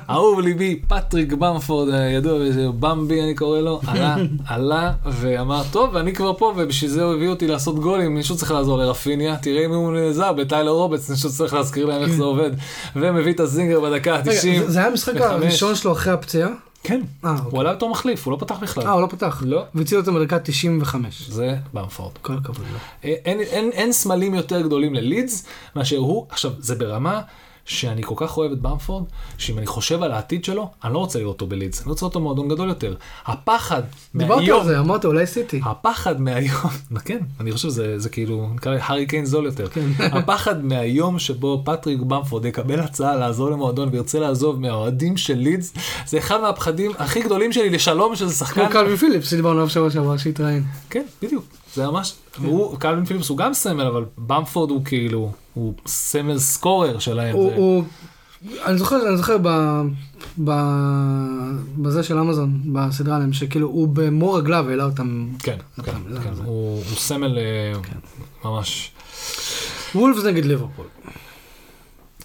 [0.09, 4.15] אהוב ליבי, פטריק במפורד, הידוע בזה, במבי אני קורא לו, עלה,
[4.45, 4.93] עלה
[5.23, 8.77] ואמר, טוב, אני כבר פה, ובשביל זה הוא הביא אותי לעשות גולים, מישהו צריך לעזור
[8.77, 12.51] לרפיניה, תראה אם הוא נעזר בטיילר רובץ, מישהו צריך להזכיר להם איך זה עובד,
[12.95, 14.67] ומביא את הזינגר בדקה רגע, ה-90.
[14.71, 15.13] זה- היה המשחק.
[15.21, 16.49] הראשון שלו אחרי הפציעה?
[16.83, 17.59] כן, אה, הוא אוקיי.
[17.59, 18.83] עלה בתור מחליף, הוא לא פתח בכלל.
[18.83, 19.43] אה, הוא לא פתח.
[19.45, 19.63] לא.
[19.75, 21.27] והציל אותו בדקה 95.
[21.29, 22.12] זה במפורד.
[22.21, 22.77] כל הכבוד לו.
[23.03, 26.25] אין, אין, אין, אין סמלים יותר גדולים ללידס מאשר הוא.
[26.29, 27.21] עכשיו, זה ברמה
[27.65, 29.04] שאני כל כך אוהב את במפורד,
[29.38, 32.20] שאם אני חושב על העתיד שלו, אני לא רוצה לראות אותו בלידס, אני רוצה אותו
[32.20, 32.95] מועדון גדול יותר.
[33.26, 33.82] הפחד
[34.16, 35.61] דיברת מהיום, על זה, אמרת אולי סיטי.
[35.66, 36.72] הפחד מהיום,
[37.05, 39.70] כן, אני חושב שזה זה כאילו, נקרא לי הארי קיין זול יותר.
[39.70, 39.89] כן.
[40.18, 45.74] הפחד מהיום שבו פטריק במפורד יקבל הצעה לעזור למועדון וירצה לעזוב מהאוהדים של לידס,
[46.05, 48.61] זה אחד מהפחדים הכי גדולים שלי לשלום שזה שחקן.
[48.61, 50.64] כמו קלווין פיליפס שדיברנו עליו שבוע שעבר שהתראיין.
[50.89, 51.45] כן, בדיוק.
[51.76, 56.99] זה ממש, והוא, קלווין פיליפס הוא גם סמל, אבל במפורד הוא כאילו, הוא סמל סקורר
[56.99, 57.36] שלהם.
[57.36, 57.84] הוא, זה- הוא,
[58.66, 59.47] אני זוכר, אני זוכר ב,
[60.43, 60.51] ב,
[61.78, 65.28] בזה של אמזון, בסדרה עליהם, שכאילו הוא במו רגליו העלה אותם.
[65.39, 67.74] כן, כן, זה- כן, זה- הוא הוא סמל אה,
[68.45, 68.91] ממש.
[69.95, 70.86] וולפס נגד ליברפול.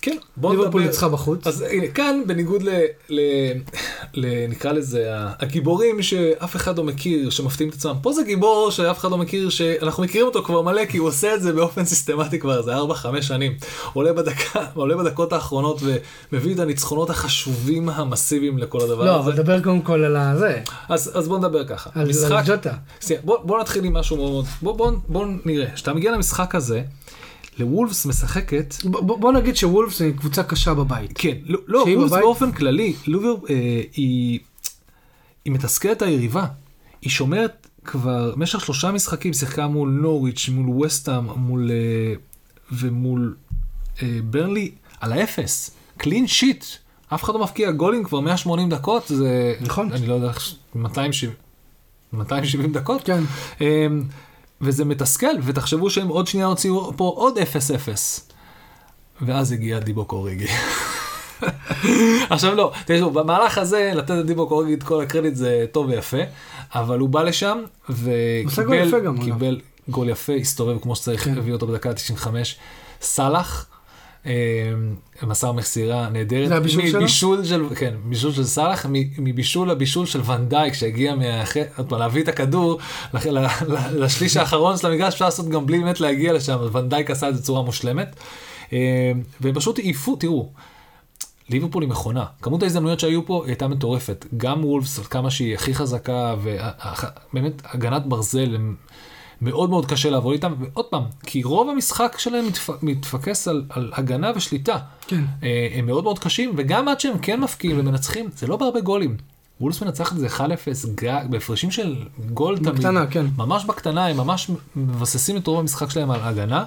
[0.09, 0.92] כן, בוא ליברפול נדבר.
[0.92, 1.46] ניצחה בחוץ.
[1.46, 2.68] אז הנה, כאן בניגוד ל,
[3.09, 3.20] ל,
[4.14, 4.46] ל...
[4.48, 7.94] נקרא לזה הגיבורים שאף אחד לא מכיר, שמפתיעים את עצמם.
[8.02, 11.34] פה זה גיבור שאף אחד לא מכיר, שאנחנו מכירים אותו כבר מלא, כי הוא עושה
[11.34, 13.56] את זה באופן סיסטמטי כבר איזה 4-5 שנים.
[13.92, 15.80] עולה בדקה, עולה בדקות האחרונות
[16.32, 19.18] ומביא את הניצחונות החשובים המסיביים לכל הדבר לא, הזה.
[19.18, 21.90] אבל דבר קודם כל על הזה, אז, אז בוא נדבר ככה.
[21.94, 22.74] על על ג'וטה.
[23.24, 26.82] בוא, בוא נתחיל עם משהו מאוד, בוא, בוא, בוא נראה, כשאתה מגיע למשחק הזה,
[27.59, 31.11] לוולפס משחקת, ב- ב- בוא נגיד שוולפס היא קבוצה קשה בבית.
[31.14, 32.22] כן, לא, לא וולפס בבית?
[32.24, 33.54] באופן כללי, לובר, אה,
[33.92, 34.38] היא,
[35.44, 36.46] היא מתסכלת את היריבה,
[37.02, 42.14] היא שומרת כבר במשך שלושה משחקים, שיחקה מול נוריץ', מול וסטאם, מול, אה,
[42.72, 43.36] ומול
[44.02, 46.64] אה, ברנלי, על האפס, קלין שיט,
[47.14, 49.92] אף אחד לא מפקיע גולים כבר 180 דקות, זה, נכון.
[49.92, 51.32] אני לא יודע, איך- 270,
[52.12, 53.22] 270 דקות, כן.
[54.61, 57.40] וזה מתסכל, ותחשבו שהם עוד שנייה הוציאו פה עוד 0-0.
[59.20, 60.46] ואז הגיע דיבו קוריגי.
[62.30, 66.16] עכשיו לא, תראו, במהלך הזה לתת לדיבו קוריגי את כל הקרדיט זה טוב ויפה,
[66.74, 69.24] אבל הוא בא לשם גול וקיבל אגב.
[69.24, 71.38] קיבל גול יפה, הסתובב כמו שצריך, כן.
[71.38, 72.26] הביא אותו בדקה ה-95.
[73.00, 73.66] סאלח,
[75.22, 76.49] מסר מסירה נהדרת.
[76.49, 77.01] זה הבישול שלו?
[77.01, 78.87] מבישול של, כן, בישול של סאלח,
[79.18, 82.79] מבישול לבישול של ונדייק שהגיע מהחטא, עוד פעם, להביא את הכדור
[83.93, 87.41] לשליש האחרון של המגרש, אפשר לעשות גם בלי באמת להגיע לשם, ונדייק עשה את זה
[87.41, 88.16] בצורה מושלמת.
[88.72, 88.79] אמ,
[89.41, 90.49] והם פשוט העיפו, תראו,
[91.51, 92.24] ליברפול היא מכונה.
[92.43, 94.26] כמות ההזדמנויות שהיו פה הייתה מטורפת.
[94.37, 98.76] גם וולפס, כמה שהיא הכי חזקה, ובאמת הגנת ברזל, הם
[99.43, 100.55] מאוד מאוד קשה לעבוד איתם.
[100.59, 102.70] ועוד פעם, כי רוב המשחק שלהם מתפ...
[102.82, 104.78] מתפקס על, על הגנה ושליטה.
[105.07, 105.24] כן.
[105.43, 109.16] אה, הם מאוד מאוד קשים, וגם עד שהם כן מפקיעים ומנצחים, זה לא בהרבה גולים.
[109.61, 110.41] וולס מנצחת את זה 1-0
[110.95, 111.97] גג, בהפרשים של
[112.34, 112.68] גול תמיד.
[112.68, 113.26] בקטנה, כן.
[113.36, 116.64] ממש בקטנה, הם ממש מבססים את רוב המשחק שלהם על הגנה.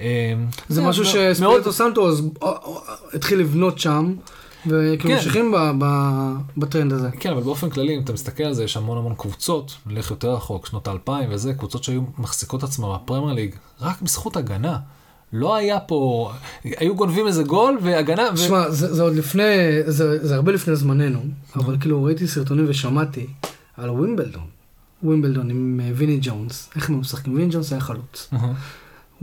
[0.00, 0.34] אה,
[0.68, 2.52] זה כן, משהו שספירטו סנטו אה, אה,
[3.14, 4.14] התחיל לבנות שם,
[4.68, 5.14] וכאילו כן.
[5.14, 7.10] ממשיכים ב- ב- בטרנד הזה.
[7.20, 10.34] כן, אבל באופן כללי, אם אתה מסתכל על זה, יש המון המון קבוצות, נלך יותר
[10.34, 14.78] רחוק, שנות האלפיים וזה, קבוצות שהיו מחזיקות עצמן בפרמייר ליג, רק בזכות הגנה.
[15.32, 16.30] לא היה פה,
[16.64, 18.36] היו גונבים איזה גול והגנה, ו...
[18.36, 19.42] שמע, זה זה עוד לפני,
[19.86, 21.20] זה זה הרבה לפני זמננו,
[21.56, 23.26] אבל כאילו ראיתי סרטונים ושמעתי
[23.76, 24.46] על ווימבלדון.
[25.02, 27.34] ווימבלדון עם אה, ויני ג'ונס, איך הם משחקים?
[27.34, 28.30] ויני ג'ונס היה חלוץ.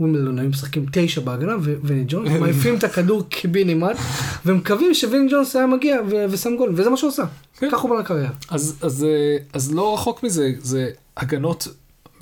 [0.00, 3.96] ווימבלדון היו משחקים תשע בהגנה, וויני ג'ונס מעיפים את הכדור קיבינימט,
[4.46, 5.96] ומקווים שוויני ג'ונס היה מגיע
[6.30, 7.22] ושם גול, וזה מה שהוא עושה.
[7.58, 7.68] כן.
[7.72, 8.30] ככה הוא בנה קריירה.
[8.50, 11.68] אז, אז, אה, אז לא רחוק מזה, זה הגנות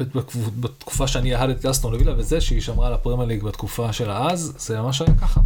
[0.00, 4.52] בתקופ- בתקופה שאני אהדתי אסטון וילה וזה שהיא שמרה על הפרמייר ליג בתקופה של אז,
[4.58, 5.40] זה ממש היה ככה.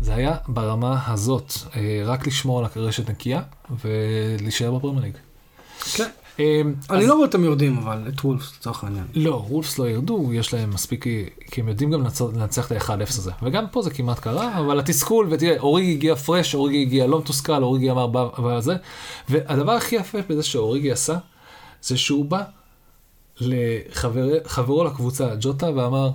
[0.00, 3.42] זה היה ברמה הזאת, אה, רק לשמור על הרשת נקייה
[3.84, 5.12] ולהישאר בפרמייר ליג.
[5.92, 6.08] כן.
[6.40, 6.60] אה,
[6.90, 9.04] אני לא רואה אותם יורדים, אבל את וולפס לצורך העניין.
[9.14, 11.04] לא, וולפס לא ירדו, יש להם מספיק,
[11.50, 12.02] כי הם יודעים גם
[12.34, 13.32] לנצח- את ה-1-0 הזה.
[13.42, 17.62] וגם פה זה כמעט קרה, אבל התסכול, ותראה, אוריגי הגיע פרש, אוריגי הגיע לא מתוסכל,
[17.62, 18.76] אוריגי אמר בא וזה.
[19.28, 21.16] והדבר הכי יפה בזה שאוריגי עשה,
[21.82, 22.42] זה שהוא בא
[23.40, 26.10] לחברו לקבוצה, ג'וטה, ואמר,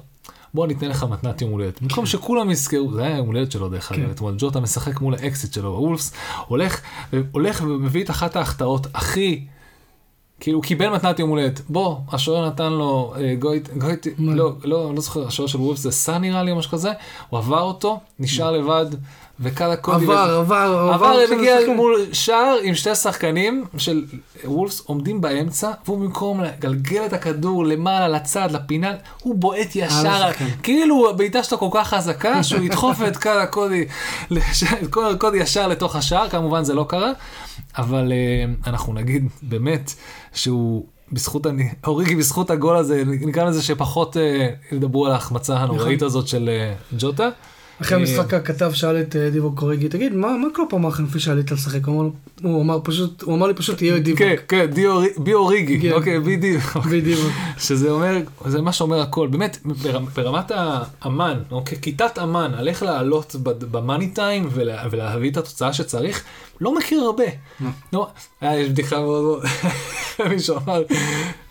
[0.54, 1.82] בוא ניתן לך מתנת יום הולדת.
[1.82, 4.12] במקום שכולם יזכרו, זה היה יום הולדת שלו דרך אגב, כן.
[4.12, 6.14] אתמול ג'וטה משחק מול האקסיט שלו, וולפס
[6.48, 6.82] הולך,
[7.32, 9.46] הולך ומביא את אחת ההחטאות הכי
[10.44, 11.62] כאילו הוא קיבל מתנת יום הולדת.
[11.70, 14.08] בוא, השוער נתן לו אה, גויט, גויט?
[14.20, 16.92] לא, לא, לא זוכר, השוער של וולפס זה סאן נראה לי או משהו כזה,
[17.30, 18.86] הוא עבר אותו, נשאר לבד,
[19.44, 20.04] וקאלה קודי.
[20.04, 21.76] עבר, עבר, עבר, הם הגיע לשחקן.
[21.76, 24.06] מול שער עם שתי שחקנים של
[24.46, 28.92] וולפס עומדים באמצע, והוא במקום לגלגל את הכדור למעלה, לצד, לפינה,
[29.22, 30.46] הוא בועט ישר, השחקן.
[30.64, 33.86] כאילו הבעיטה שלו כל כך חזקה, שהוא ידחוף את קאלה קודי,
[34.84, 37.12] את קאלה קודי ישר לתוך השער, כמובן זה לא קרה,
[37.78, 39.94] אבל אה, אנחנו נגיד באמת
[40.34, 40.86] שהוא...
[41.12, 46.06] בזכות, אני- אוריגי בזכות הגול הזה, נקרא לזה שפחות אה, ידברו על ההחמצה הנוראית נכון.
[46.08, 47.30] הזאת של אה, ג'וטה.
[47.82, 51.00] אחרי אה, המשחק הכתב שאל את אה, דיווק קוריגי, תגיד, מה מה קלופ אמר לך
[51.00, 51.88] לפני שעלית לשחק?
[51.88, 52.12] הוא
[52.62, 54.20] אמר פשוט, הוא אמר לי פשוט תהיה דיווק.
[54.20, 55.92] כן, כן, דיו- בי אוריגי, כן.
[55.92, 56.64] אוקיי, בדיוק.
[56.92, 57.20] בדיוק.
[57.58, 62.84] שזה אומר, זה מה שאומר הכל, באמת, ברמ- ברמת האמן, אוקיי, כיתת אמן, על איך
[62.84, 63.36] לעלות
[63.72, 66.24] במאני טיים ולה- ולהביא את התוצאה שצריך,
[66.62, 67.24] לא מכיר הרבה.
[67.62, 67.70] לא.
[67.94, 68.08] לא,
[68.44, 69.44] אה, יש בדיחה מאוד מאוד,
[70.34, 70.84] מישהו אמר,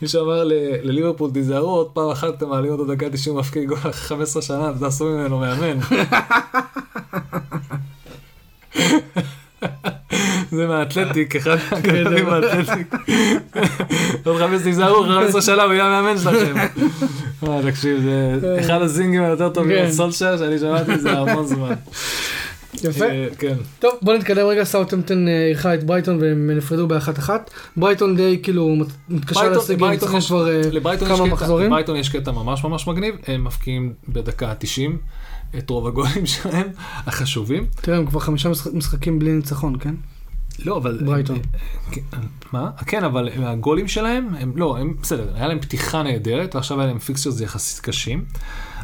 [0.03, 0.45] מישהו אמר
[0.83, 4.73] לליברפול, תיזהרו, עוד פעם אחת אתם מעלים אותו דקה 90 מפקיד גול אחרי 15 שנה,
[4.81, 5.79] תעשו ממנו מאמן.
[10.51, 12.95] זה מהאתלטיק, אחד מהכדורים מהאתלטיק.
[14.25, 16.55] עוד חמש תיזהרו, אחרי 15 שנה הוא יהיה המאמן שלכם.
[17.71, 18.01] תקשיב,
[18.41, 19.85] זה אחד ה zing ים היותר טובים כן.
[19.85, 21.75] על סולשר שאני שמעתי זה המון זמן.
[22.75, 23.05] יפה.
[23.05, 23.55] אה, כן.
[23.79, 27.51] טוב, בוא נתקדם רגע, סאוטהמפטון אה, אירחה את ברייטון והם נפרדו באחת אחת.
[27.77, 30.63] ברייטון די כאילו מת- מתקשה ברייטון- להשיג ברייטון ניצחון יש- כבר אה,
[31.17, 31.67] כמה מחזורים.
[31.67, 34.91] לברייטון יש קטע ממש ממש מגניב, הם מבקיעים בדקה ה-90
[35.59, 36.67] את רוב הגולים שלהם,
[37.07, 37.67] החשובים.
[37.81, 39.95] תראה, הם כבר חמישה משחק- משחקים בלי ניצחון, כן?
[40.65, 40.99] לא, אבל...
[41.05, 41.39] ברייטון.
[41.93, 42.01] כן,
[42.53, 42.71] מה?
[42.87, 46.99] כן, אבל הגולים שלהם, הם לא, הם בסדר, היה להם פתיחה נהדרת, ועכשיו היה להם
[47.31, 48.25] זה יחסית קשים,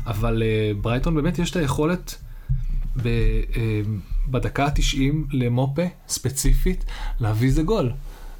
[0.06, 2.14] אבל אה, ברייטון באמת יש את היכולת
[3.02, 3.80] ב, אה,
[4.28, 6.84] בדקה ה-90 למופה, ספציפית,
[7.20, 7.92] להביא איזה גול.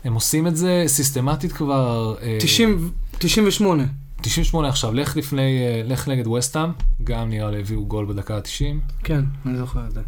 [0.04, 2.14] הם עושים את זה סיסטמטית כבר...
[2.22, 3.84] אה, 90 98.
[4.20, 6.70] 98 עכשיו, לך לפני, אה, לך נגד וסטאם,
[7.04, 8.94] גם נראה לי הביאו גול בדקה ה-90.
[9.04, 10.00] כן, אני זוכר את זה.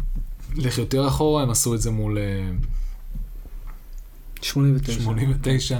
[0.55, 2.23] לך יותר אחורה, הם עשו את זה מול אה,
[4.41, 5.01] 89.
[5.01, 5.79] 89.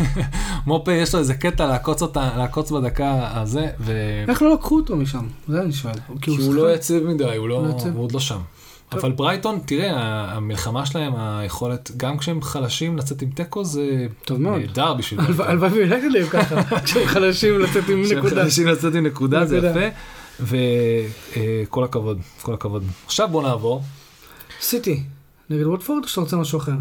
[0.66, 3.92] מופה יש לו איזה קטע לעקוץ אותה, לעקוץ בדקה הזה, ו...
[4.28, 5.26] איך לא לקחו אותו משם?
[5.48, 5.94] זה אני שואל.
[6.20, 7.68] כי הוא לא יציב מדי, הוא, לא, לא.
[7.94, 8.40] הוא עוד לא שם.
[8.88, 9.00] טוב.
[9.00, 9.92] אבל ברייטון, תראה,
[10.34, 14.06] המלחמה שלהם, היכולת, גם כשהם חלשים לצאת עם תיקו זה.
[14.30, 15.66] נהדר בשביל הלוואי ברייטון.
[15.66, 18.42] הלוואי ויונתן הם ככה, כשהם חלשים לצאת עם כשהם נקודה.
[18.42, 19.56] חלשים לצאת עם נקודה, זה.
[19.58, 19.96] יפה.
[21.66, 22.84] וכל הכבוד, כל הכבוד.
[23.06, 23.82] עכשיו בוא נעבור.
[24.60, 25.02] סיטי,
[25.50, 26.72] נגד ווטפורד או שאתה רוצה משהו אחר?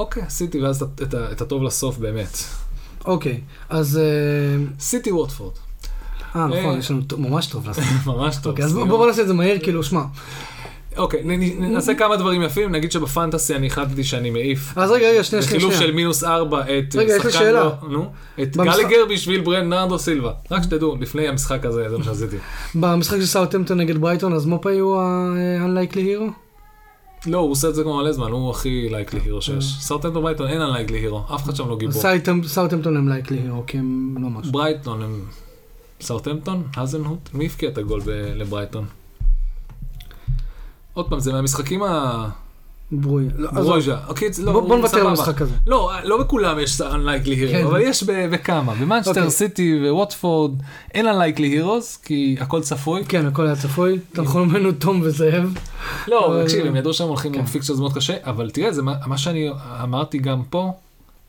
[0.00, 2.38] אוקיי, סיטי ואז את- את את הטוב לסוף באמת.
[3.04, 3.98] אוקיי, אז...
[3.98, 4.02] אה,
[4.80, 5.52] סיטי ווטפורד.
[6.36, 6.78] אה, נכון, אה.
[6.78, 7.84] יש לנו ממש טוב לעשות.
[8.06, 8.50] ממש טוב.
[8.50, 8.88] אוקיי, אז בוא סיום.
[8.88, 10.02] בוא נעשה את זה מהר, כאילו, שמע.
[10.96, 11.20] אוקיי,
[11.58, 14.72] נעשה כמה דברים יפים, נגיד שבפנטסי אני החלטתי שאני מעיף.
[14.78, 15.58] אז רגע, רגע, שנייה, שנייה.
[15.58, 15.78] בחילוף.
[15.78, 17.64] של מינוס ארבע את רגע, יש לי שאלה.
[17.64, 18.10] לא- נו,
[18.42, 20.32] את גליגר בשביל ברנרדו סילבה.
[20.50, 22.36] רק שתדעו, לפני המשחק הזה, זה מה שעשיתי.
[22.74, 26.30] במשחק של סאוטהמפטון נגד ברייטון, אז מופה הוא ה-unlikely hero?
[27.26, 29.76] לא, הוא עושה את זה כבר מלא זמן, הוא הכי likely hero שיש.
[29.80, 32.02] סאוטהמפטון ברייטון אין likely hero, אף אחד שם לא גיבור.
[32.46, 34.52] סאוטהמפטון הם likely hero, כי הם לא משהו.
[34.52, 35.24] ברייטון הם...
[36.00, 36.62] סאוטהמפטון?
[36.76, 37.28] האזנהוטל?
[37.34, 38.00] מי הבקיע את הגול
[38.34, 38.84] לברייטון?
[40.94, 42.28] עוד פעם, זה מהמשחקים ה...
[42.92, 43.28] ברויה.
[43.36, 43.50] לא.
[44.08, 45.54] אוקיי, לא, בוא נוותר המשחק הזה.
[45.66, 47.62] לא, לא בכולם יש unlikely כן.
[47.64, 48.74] hero, אבל יש בכמה.
[48.74, 49.30] במנצ'סטר אוקיי.
[49.30, 50.62] סיטי וווטפורד
[50.94, 53.04] אין unlikely heroes, כי הכל צפוי.
[53.04, 53.98] כן, הכל היה צפוי.
[54.12, 55.54] תנחומינו תום וזאב.
[56.08, 57.38] לא, תקשיב, הם ידעו שהם הולכים כן.
[57.38, 58.70] עם fixtures מאוד קשה, אבל תראה,
[59.06, 59.48] מה שאני
[59.82, 60.72] אמרתי גם פה,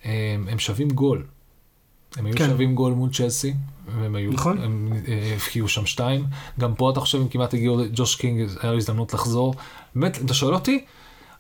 [0.04, 1.24] הם שווים גול.
[2.18, 2.48] הם היו כן.
[2.48, 3.54] שווים גול מול צ'לסי,
[4.02, 4.58] והם היו, נכון.
[4.58, 6.26] הם אה, הבקיעו שם שתיים.
[6.60, 9.56] גם פה אתה חושב, הם כמעט הגיעו, ג'וש קינג, היה לו הזדמנות לחזור.
[9.96, 10.86] באמת, אם אתה שואל אותי,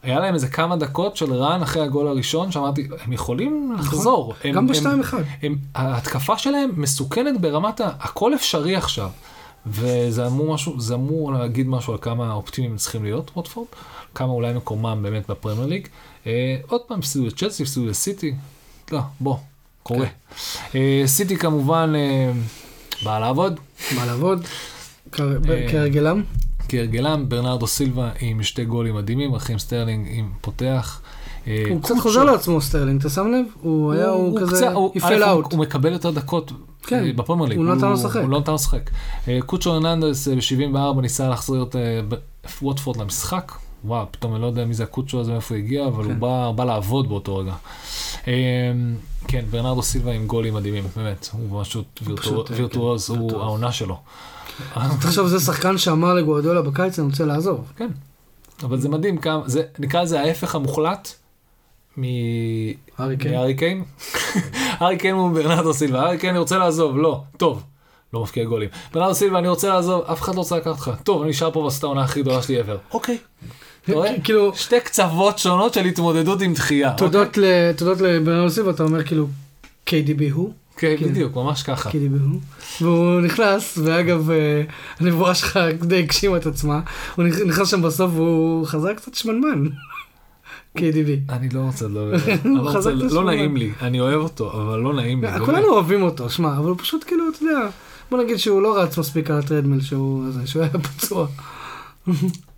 [0.04, 4.32] היה להם איזה כמה דקות של run אחרי הגול הראשון, שאמרתי, הם יכולים לחזור.
[4.34, 4.52] הם- נכון.
[4.52, 5.22] גם הם- בשתיים אחד.
[5.44, 7.90] הם, ההתקפה שלהם מסוכנת ברמת ה...
[8.00, 9.10] הכל אפשרי עכשיו.
[9.68, 13.68] וזה אמור משהו, זה אמור להגיד משהו על כמה אופטימיים צריכים להיות ווטפורד,
[14.16, 15.88] כמה אולי מקומם באמת בפרמייר ליג.
[16.28, 16.32] אה,
[16.68, 18.34] עוד פעם, הפסידו את צ'לסי, הפסידו את סיטי.
[18.92, 19.36] לא, בוא,
[19.84, 20.08] קורה.
[20.76, 22.32] אה, סיטי כמובן אה,
[23.04, 23.60] באה לעבוד,
[23.96, 24.46] מה לעבוד?
[25.20, 25.26] אה,
[25.72, 26.24] כהרגלם.
[26.72, 31.02] כהרגלם, ברנרדו סילבה עם שתי גולים מדהימים, רחים סטרלינג גם פותח.
[31.48, 33.46] אה, הוא קצת חוזר לעצמו סטרלינג, אתה שם לב?
[33.62, 35.52] הוא היה, הוא כזה, he fell out.
[35.52, 36.52] הוא מקבל יותר דקות
[36.84, 37.58] כן, אה, בפרמייר ליג.
[37.58, 38.22] הוא לא נתן לו לשחק.
[38.22, 38.90] הוא לא נתן לו לשחק.
[39.28, 41.76] אה, קוצ'ו הרננדס ב-74 ניסה להחזיר את
[42.62, 43.52] ווטפורד למשחק.
[43.86, 46.20] וואו, פתאום אני לא יודע מי זה הקוצ'ו הזה, מאיפה הוא הגיע, אבל הוא כן.
[46.20, 47.54] בא- בא לעבוד באותו רגע.
[49.28, 51.30] כן, ברנרדו סילבה עם גולים מדהימים, באמת.
[51.32, 52.14] הוא פשוט אה,
[52.56, 53.42] וירטואוז, כן, הוא.
[53.42, 53.98] העונה שלו.
[55.02, 57.72] תחשוב, זה שחקן שאמר לגוארדיולה בקיץ, אני רוצה לעזוב.
[57.78, 57.88] כן,
[58.64, 61.10] אבל זה מדהים כמה, זה נקרא לזה ההפך המוחלט
[61.98, 62.04] מ...
[62.98, 63.34] הארי קיין.
[63.36, 63.84] מהארי קיין.
[64.80, 67.64] הארי קיין הוא ברנרדו סילבה, הארי קיין אני רוצה לעזוב, לא, טוב,
[68.14, 68.70] לא מפקיע גולים.
[68.94, 71.60] ברנרדו סילבה אני רוצה לעזוב, אף אחד לא רוצה לקחת אותך, טוב, אני נשאר פה
[71.60, 72.94] ועשית העונה הכי גדולה שלי ever.
[72.94, 73.18] אוקיי.
[73.84, 74.22] אתה רואה?
[74.24, 76.94] כאילו, שתי קצוות שונות של התמודדות עם דחייה.
[76.98, 79.28] תודות ל- תודות לברנרדו סילבה, אתה אומר כאילו,
[79.90, 81.06] KDB הוא, כן, כן.
[81.10, 81.90] בדיוק, ממש ככה.
[81.90, 81.94] KDB
[82.32, 82.40] הוא,
[82.82, 84.62] והוא נכנס, ואגב, אה,
[85.00, 86.80] הנבואה שלך די הגשימה את עצמה,
[87.16, 89.66] הוא נכ- נכנס שם בסוף והוא חזר קצת שמנמן.
[90.78, 91.10] KDB.
[91.30, 92.12] אני לא רוצה לדבר,
[93.16, 93.24] לא לא.
[93.24, 95.40] נעים לי, אני אוהב אותו, אבל לא נעים לי.
[95.46, 97.68] כולנו אוהבים אותו, שמע, אבל הוא פשוט כאילו, אתה יודע,
[98.12, 100.26] בוא נגיד שהוא לא רץ מספיק על הטרדמיל, שהוא
[100.56, 101.28] היה פצוע.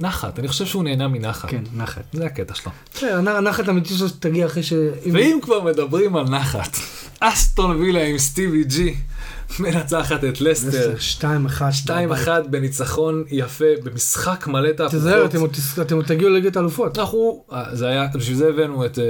[0.00, 1.50] נחת, אני חושב שהוא נהנה מנחת.
[1.50, 2.02] כן, נחת.
[2.12, 2.72] זה הקטע שלו.
[3.12, 4.72] הנחת האמיתי שלו שתגיע אחרי ש...
[4.72, 6.76] אם- ואם כבר מדברים על נחת,
[7.20, 8.94] אסטון וילה עם סטיבי ג'י
[9.58, 10.94] מנצחת את לסטר.
[10.98, 11.70] שתיים אחד.
[11.86, 11.88] 2-1
[12.50, 14.90] בניצחון יפה במשחק מלא תהפוכות.
[14.90, 15.24] תיזהר,
[15.82, 16.98] אתם עוד תגיעו לליגת האלופות.
[16.98, 19.04] אנחנו, אה, זה היה, בשביל זה הבאנו את, אה,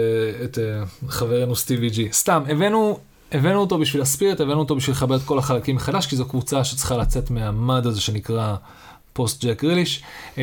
[0.62, 2.08] אה, חברנו סטיבי ג'י.
[2.12, 2.98] סתם, הבאנו,
[3.32, 6.64] הבאנו אותו בשביל הספירט, הבאנו אותו בשביל לחבר את כל החלקים מחדש, כי זו קבוצה
[6.64, 8.54] שצריכה לצאת מהמד הזה שנקרא
[9.12, 10.02] פוסט ג'ק ריליש.
[10.38, 10.42] אה,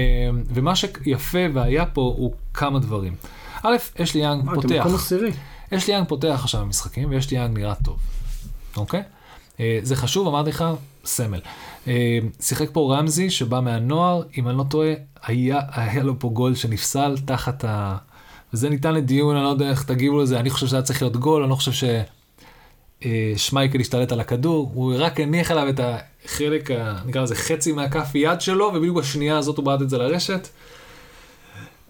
[0.54, 3.16] ומה שיפה והיה פה הוא כמה דברים.
[3.64, 4.80] א', יש לי יאנג מה, אתם פותח.
[4.80, 5.32] מקום עשירי.
[5.72, 7.98] יש לי יאנג פותח עכשיו במשחקים, ויש לי יאנג נראה טוב,
[8.78, 9.04] אוקיי?
[9.60, 10.66] אה, זה חשוב, אמרתי לך,
[11.06, 11.40] סמל.
[11.88, 14.94] אה, שיחק פה רמזי שבא מהנוער, אם אני לא טועה,
[15.24, 17.98] היה, היה לו פה גול שנפסל תחת ה...
[18.54, 21.18] וזה ניתן לדיון, אני לא יודע איך תגיבו לזה, אני חושב שזה היה צריך להיות
[21.18, 21.84] גול, אני לא חושב ש...
[23.36, 25.80] שמייקל השתלט על הכדור, הוא רק הניח עליו את
[26.26, 26.70] החלק,
[27.06, 30.48] נקרא לזה חצי מהכף יד שלו, ובדיוק בשנייה הזאת הוא בעט את זה לרשת.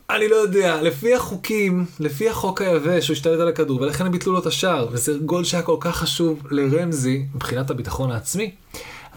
[0.09, 4.33] אני לא יודע, לפי החוקים, לפי החוק היבש, הוא השתלט על הכדור, ולכן הם ביטלו
[4.33, 8.51] לו את השער, וזה גול שהיה כל כך חשוב לרמזי מבחינת הביטחון העצמי.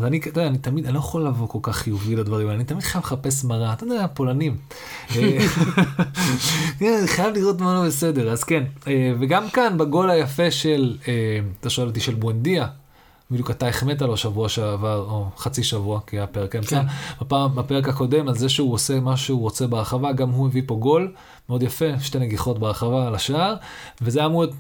[0.01, 2.65] אז אני, אתה יודע, אני תמיד, אני לא יכול לבוא כל כך חיובי לדברים אני
[2.65, 4.57] תמיד חייב לחפש מראה, אתה יודע, פולנים.
[5.17, 5.39] אה,
[6.81, 8.65] אני חייב לראות מה לא בסדר, אז כן.
[8.87, 11.13] אה, וגם כאן, בגול היפה של, אה,
[11.61, 12.67] אתה שואל אותי, של בואנדיה,
[13.31, 16.83] בדיוק אתה החמאת לו שבוע שעבר, או חצי שבוע, כי היה פרק אמצע.
[16.83, 16.87] כן.
[17.21, 20.75] בפעם, בפרק הקודם, על זה שהוא עושה מה שהוא רוצה ברחבה, גם הוא הביא פה
[20.75, 21.13] גול
[21.49, 23.55] מאוד יפה, שתי נגיחות ברחבה על השער,
[24.01, 24.57] וזה היה אמור להיות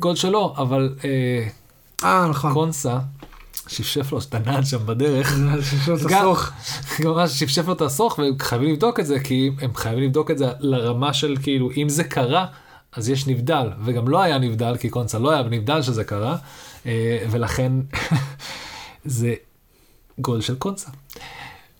[0.00, 2.52] גול שלו, אבל אה, נכון.
[2.52, 2.98] קונסה,
[3.68, 5.36] שפשף לו את הנעל שם בדרך.
[5.62, 6.50] שפשוט גם- הסוך.
[7.04, 10.46] ממש שפשף לו את הסוך, וחייבים לבדוק את זה, כי הם חייבים לבדוק את זה
[10.60, 12.46] לרמה של כאילו, אם זה קרה,
[12.92, 16.36] אז יש נבדל, וגם לא היה נבדל, כי קונסה לא היה נבדל שזה קרה,
[16.86, 17.72] אה, ולכן
[19.04, 19.34] זה
[20.18, 20.90] גול של קונסה.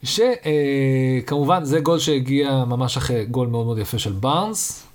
[0.03, 4.86] שכמובן זה גול שהגיע ממש אחרי גול מאוד מאוד יפה של בארנס.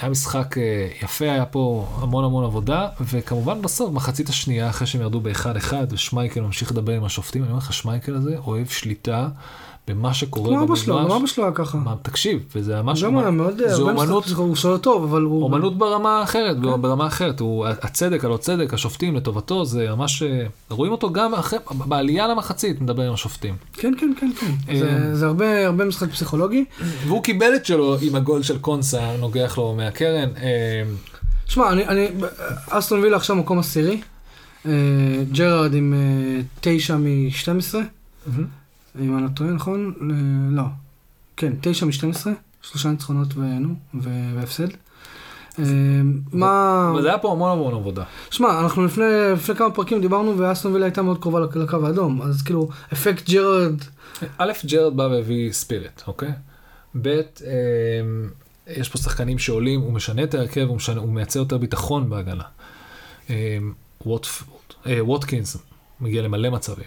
[0.00, 5.00] היה משחק אה, יפה, היה פה המון המון עבודה, וכמובן בסוף, מחצית השנייה, אחרי שהם
[5.00, 9.28] ירדו ב-1-1, ושמייקל ממשיך לדבר עם השופטים, אני אומר לך, שמייקל הזה אוהב שליטה
[9.88, 11.10] במה שקורה כמו אבא שלו, במגרש.
[11.10, 11.78] גם אבא שלו היה ככה.
[11.78, 13.04] מה, תקשיב, וזה ממש...
[13.04, 15.42] גם היה מאוד, זה הרבה אומנות, הוא שואל טוב, אבל הוא...
[15.42, 16.82] אומנות ברמה אחרת, כן.
[16.82, 21.58] ברמה אחרת, הוא, הצדק, הלא צדק, השופטים לטובתו, זה ממש, אה, רואים אותו גם אחרי,
[21.70, 23.54] בעלייה למחצית, מדבר עם השופטים.
[23.72, 24.52] כן, כן, כן, כן.
[24.68, 26.64] אה, זה- זה הרבה הרבה משחק פסיכולוגי.
[27.06, 30.28] והוא קיבל את שלו עם הגול של קונסה, נוגח לו מהקרן.
[30.36, 30.82] אה,
[31.46, 32.06] שמע, אני, אני,
[32.70, 34.00] אסטון וילה עכשיו מקום עשירי.
[35.32, 35.94] ג'רארד עם
[36.60, 37.74] תשע מ-12,
[39.00, 39.92] אם אני לא טועה, נכון?
[40.00, 40.06] אה,
[40.56, 40.62] לא.
[41.36, 42.26] כן, תשע מ-12,
[42.62, 44.68] שלושה ניצחונות ונו, והפסד.
[45.58, 45.64] אה,
[46.32, 46.92] מה...
[47.02, 48.04] זה היה פה המון המון עבודה.
[48.30, 52.22] שמע, אנחנו לפני, לפני כמה פרקים דיברנו ואסטון וילה הייתה מאוד קרובה לק- לקו האדום,
[52.22, 53.74] אז כאילו, אפקט ג'רארד,
[54.38, 56.32] א', ג'רד בא והביא spirit, אוקיי?
[57.02, 57.22] ב', אה,
[58.66, 62.44] יש פה שחקנים שעולים, הוא משנה את ההרכב, הוא, משנה, הוא מייצר יותר ביטחון בהגנה.
[64.06, 64.50] ווטפורד,
[64.86, 65.56] אה, ווטקינס
[66.00, 66.84] מגיע למלא מצבים.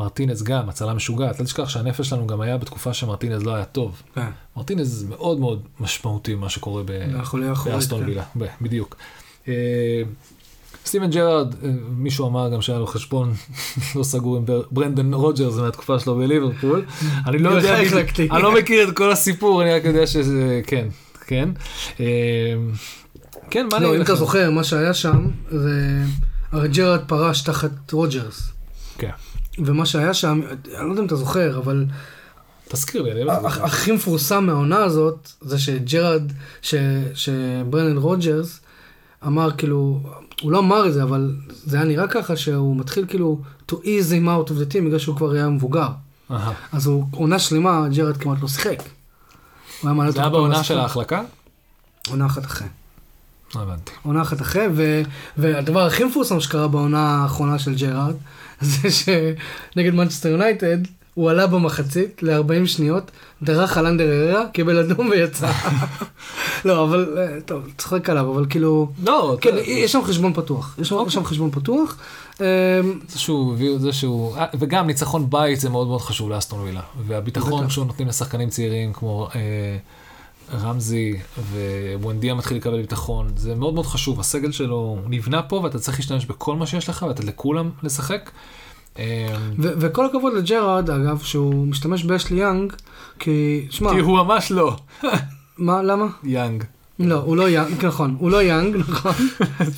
[0.00, 1.40] מרטינז גם, הצלה משוגעת.
[1.40, 4.02] אל תשכח שהנפש שלנו גם היה בתקופה שמרטינז לא היה טוב.
[4.14, 4.26] כן,
[4.56, 8.08] מרטינז מאוד מאוד משמעותי מה שקורה באסטון כן.
[8.08, 8.24] וילה,
[8.60, 8.96] בדיוק.
[9.48, 10.02] אה,
[10.86, 13.34] סטיבן ג'רארד, אה, מישהו אמר גם שהיה לו חשבון
[13.96, 16.84] לא סגור עם בר- ברנדן רוג'רס מהתקופה שלו בליברפול.
[17.26, 17.78] אני לא יודע.
[18.30, 20.88] אני לא מכיר את כל הסיפור, אני רק יודע שזה, כן,
[21.26, 21.48] כן.
[22.00, 22.04] אה,
[23.50, 24.02] כן, מה אני לא, אם?
[24.02, 26.02] אתה זוכר, מה שהיה שם, זה...
[26.52, 28.52] הרי ג'רארד פרש תחת רוג'רס.
[28.98, 29.10] כן.
[29.58, 30.40] ומה שהיה שם,
[30.78, 31.84] אני לא יודע אם אתה זוכר, אבל
[32.68, 33.64] תזכיר לי, אני לא זוכר.
[33.64, 36.22] הכי מפורסם מהעונה הזאת, זה שג'רארד,
[36.62, 36.74] ש-
[37.14, 38.60] שברנן רוג'רס
[39.26, 40.00] אמר כאילו,
[40.42, 41.34] הוא לא אמר את זה, אבל
[41.64, 43.40] זה היה נראה ככה שהוא מתחיל כאילו
[43.70, 45.88] to ease him out of the team בגלל שהוא כבר היה מבוגר.
[46.30, 46.52] אהה.
[46.72, 48.82] אז הוא עונה שלמה, ג'רארד כמעט לא שיחק.
[49.82, 50.64] זה היה בעונה.
[50.64, 51.22] של ההחלקה?
[52.08, 52.68] עונה אחת אחרי.
[53.54, 53.92] לא הבנתי.
[54.02, 55.02] עונה אחת אחרי, ו-
[55.36, 58.14] והדבר הכי מפורסם שקרה בעונה האחרונה של ג'רארד,
[58.62, 60.78] זה שנגד מנצ'סטר יונייטד,
[61.14, 63.10] הוא עלה במחצית ל-40 שניות,
[63.42, 65.52] דרך על אנדר אררה, קיבל אדום ויצא.
[66.64, 70.76] לא, אבל, אה, טוב, צוחק עליו, אבל כאילו, לא, כן, יש שם חשבון פתוח.
[70.80, 71.24] יש שם- אוקיי.
[71.24, 71.96] חשבון פתוח.
[72.40, 72.46] אה,
[73.08, 76.80] זה שהוא הביא, זה שהוא, אה, וגם ניצחון בית זה מאוד מאוד חשוב לאסטון וילה.
[77.06, 77.70] והביטחון.
[77.70, 79.40] שהוא נותנים לשחקנים צעירים כמו אה,
[80.54, 81.18] רמזי
[81.94, 84.20] ווונדיה מתחיל לקבל ביטחון, זה מאוד מאוד חשוב.
[84.20, 88.30] הסגל שלו נבנה פה ואתה צריך להשתמש בכל מה שיש לך ולתת לכולם לשחק.
[88.98, 89.02] ו-
[89.58, 92.72] וכל הכבוד לג'רארד, אגב, שהוא משתמש באשלי יאנג,
[93.18, 94.76] כי, שמע, כי הוא ממש לא
[95.58, 96.06] מה, למה?
[96.24, 96.64] יאנג.
[96.98, 99.12] לא, הוא לא יאנג, נכון, הוא לא יאנג, נכון.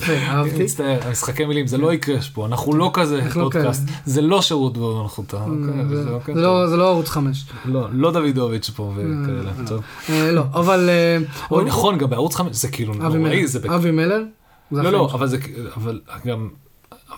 [0.09, 0.63] אהבתי.
[0.63, 3.83] מצטער, המשחקי מילים, זה לא יקרה פה, אנחנו לא כזה לא פודקאסט.
[4.05, 5.37] זה לא שירות במלכותה.
[5.43, 7.45] אוקיי, זה- זה אוקיי, זה לא- זה לא ערוץ חמש.
[7.65, 9.81] לא, לא דוידוביץ' פה וכאלה, טוב.
[10.09, 10.89] אה, לא, אבל...
[10.89, 11.17] אה,
[11.51, 13.47] אוי, נכון, גם בערוץ 5 זה כאילו נוראי.
[13.47, 13.59] זה...
[13.75, 14.23] אבי מלר.
[14.71, 15.09] לא, לא.
[15.13, 15.37] אבל זה,
[15.77, 16.49] אבל גם,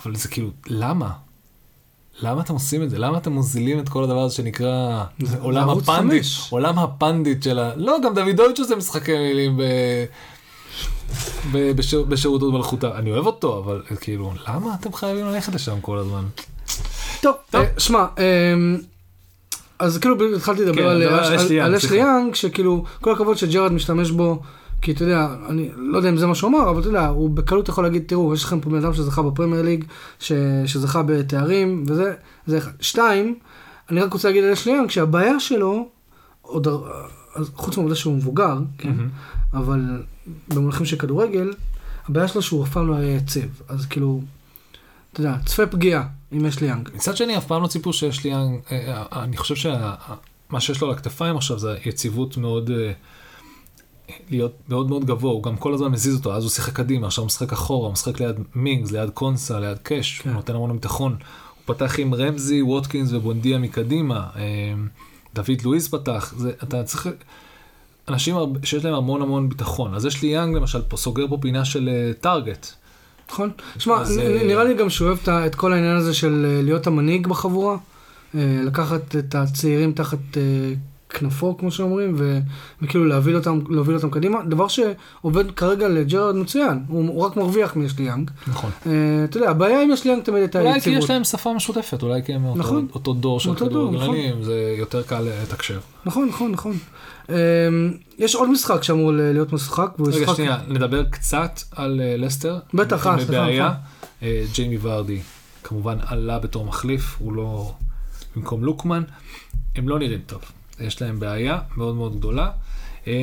[0.03, 1.09] אבל זה כאילו, למה?
[2.21, 2.97] למה אתם עושים את זה?
[2.99, 6.23] למה אתם מוזילים את כל הדבר הזה שנקרא זה עולם הפנדיט?
[6.23, 6.47] חמש.
[6.51, 7.71] עולם הפנדיט של ה...
[7.75, 9.61] לא, גם דוידוביץ' עושה משחקי מילים ב...
[11.51, 12.97] ב- בשיר- בשירות מלכותה.
[12.97, 16.23] אני אוהב אותו, אבל כאילו, למה אתם חייבים ללכת לשם כל הזמן?
[17.21, 17.61] טוב, טוב.
[17.61, 18.77] אה, שמע, אמ,
[19.79, 21.75] אז כאילו התחלתי כן, לדבר על דבר על על- אשלי על.
[21.93, 24.39] יאנג, שכאילו, כל הכבוד שג'רד משתמש בו
[24.81, 27.29] כי אתה יודע, אני לא יודע אם זה מה שהוא אמר, אבל אתה יודע, הוא
[27.29, 29.85] בקלות יכול להגיד, תראו, יש לכם פה בן אדם שזכה בפרמייר ליג,
[30.19, 30.31] ש...
[30.65, 32.13] שזכה בתארים, וזה,
[32.47, 32.71] זה אחד.
[32.81, 33.39] שתיים,
[33.89, 35.89] אני רק רוצה להגיד על אשלי יאנג, שהבעיה שלו,
[36.41, 36.67] עוד,
[37.55, 39.09] חוץ מהעובדה שהוא מבוגר, כן, מהמם.
[39.53, 40.03] אבל
[40.47, 41.53] במונחים של כדורגל,
[42.09, 43.61] הבעיה שלו שהוא אף פעם לא היה יציב.
[43.67, 44.21] אז כאילו,
[45.13, 46.89] אתה יודע, צפה פגיעה עם אשלי יאנג.
[46.95, 48.39] מצד שני, אף פעם לא ציפו שיש לי, אה,
[48.71, 52.91] אה, אני חושב שמה שיש לו על הכתפיים עכשיו זה יציבות מאוד, אה,
[54.29, 57.21] להיות מאוד מאוד גבוה, הוא גם כל הזמן מזיז אותו, אז הוא שיחק קדימה, עכשיו
[57.21, 60.29] הוא משחק אחורה, הוא משחק ליד מינגס, ליד קונסה, ליד קאש, כן.
[60.29, 61.11] הוא נותן המון ביטחון.
[61.11, 64.41] הוא פתח עם רמזי, ווטקינס ובונדיה מקדימה, אה,
[65.35, 67.09] דוד לואיס פתח, זה, אתה צריך,
[68.07, 71.65] אנשים שיש להם המון המון ביטחון, אז יש לי יאנג למשל, פה סוגר פה פינה
[71.65, 72.67] של אה, טארגט.
[73.31, 73.51] נכון?
[73.79, 77.27] שמע, אז, אה, נראה לי גם שהוא אוהב את כל העניין הזה של להיות המנהיג
[77.27, 77.77] בחבורה,
[78.33, 80.37] לקחת את הצעירים תחת
[81.09, 82.39] כנפו, כמו שאומרים, ו-
[82.81, 87.75] וכאילו להוביל אותם, להוביל אותם קדימה, דבר שעובד כרגע לג'רארד מצוין, הוא הוא רק מרוויח
[87.75, 88.31] מאשלי יאנג.
[88.47, 88.71] נכון.
[88.87, 88.91] אה,
[89.23, 91.03] אתה יודע, הבעיה עם אשלי יאנג תמיד הייתה אולי כי יציבות.
[91.03, 92.87] יש להם שפה משותפת, אולי כי הם מאותו- נכון.
[92.93, 95.79] אותו דור של כדורגלנים, זה יותר קל לתקשר.
[96.05, 96.77] נכון, נכון, נכון.
[97.29, 97.35] אה,
[98.19, 100.35] יש עוד משחק שאמור להיות משחק, רגע, משחק...
[100.35, 102.57] שנייה, נדבר קצת על אה, לסטר.
[102.73, 103.49] בטח, אה, סליחה.
[103.49, 103.71] נכון.
[104.23, 105.19] אה, ג'יימי ורדי
[105.63, 107.73] כמובן עלה בתור מחליף, הוא לא
[108.35, 109.03] במקום לוקמן.
[109.75, 110.41] הם לא נראים טוב.
[110.79, 112.51] יש להם בעיה מאוד מאוד גדולה.
[113.07, 113.13] אה,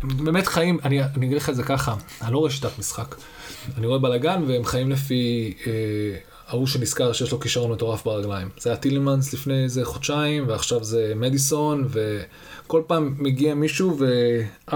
[0.00, 3.14] הם באמת חיים, אני אני אגיד לך את זה ככה, אני לא רואה שיטת משחק.
[3.78, 5.72] אני רואה בלאגן והם חיים לפי אה,
[6.48, 8.48] ההוא שנזכר שיש לו כישרון מטורף ברגליים.
[8.58, 14.06] זה היה טילמנס לפני איזה חודשיים, ועכשיו זה מדיסון, וכל פעם מגיע מישהו ו...
[14.70, 14.74] up,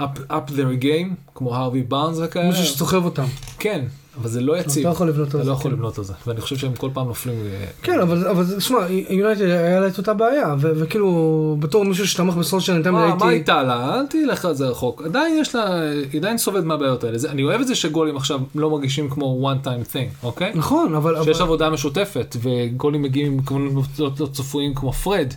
[0.00, 2.48] up, up their game, כמו הרווי בארנס וכאלה.
[2.48, 3.26] מישהו שסוחב אותם.
[3.58, 3.84] כן,
[4.20, 4.80] אבל זה לא יציב.
[4.80, 5.76] אתה לא יכול לבנות על אתה זה, לא יכול כן.
[5.76, 7.36] לבנות על זה, ואני חושב שהם כל פעם נופלים.
[7.36, 12.82] אה, כן, אבל, שמע, יונייטד היה לה את אותה בעיה, וכאילו, בתור מישהו שתמך בסולשיין,
[12.82, 13.26] תמיד מה, מה הייתי...
[13.26, 13.94] הייתה לה?
[13.94, 15.02] אל תלך על זה רחוק.
[15.04, 15.80] עדיין יש לה,
[16.12, 17.18] היא עדיין סובלת מהבעיות האלה.
[17.28, 20.52] אני אוהב את זה שגולים עכשיו לא מרגישים כמו one time thing, אוקיי?
[20.54, 21.24] נכון, אבל...
[21.24, 21.40] שיש.
[21.40, 25.34] עבודה משותפת, וגולים מגיעים עם כמובן לא צפויים כמו פרד.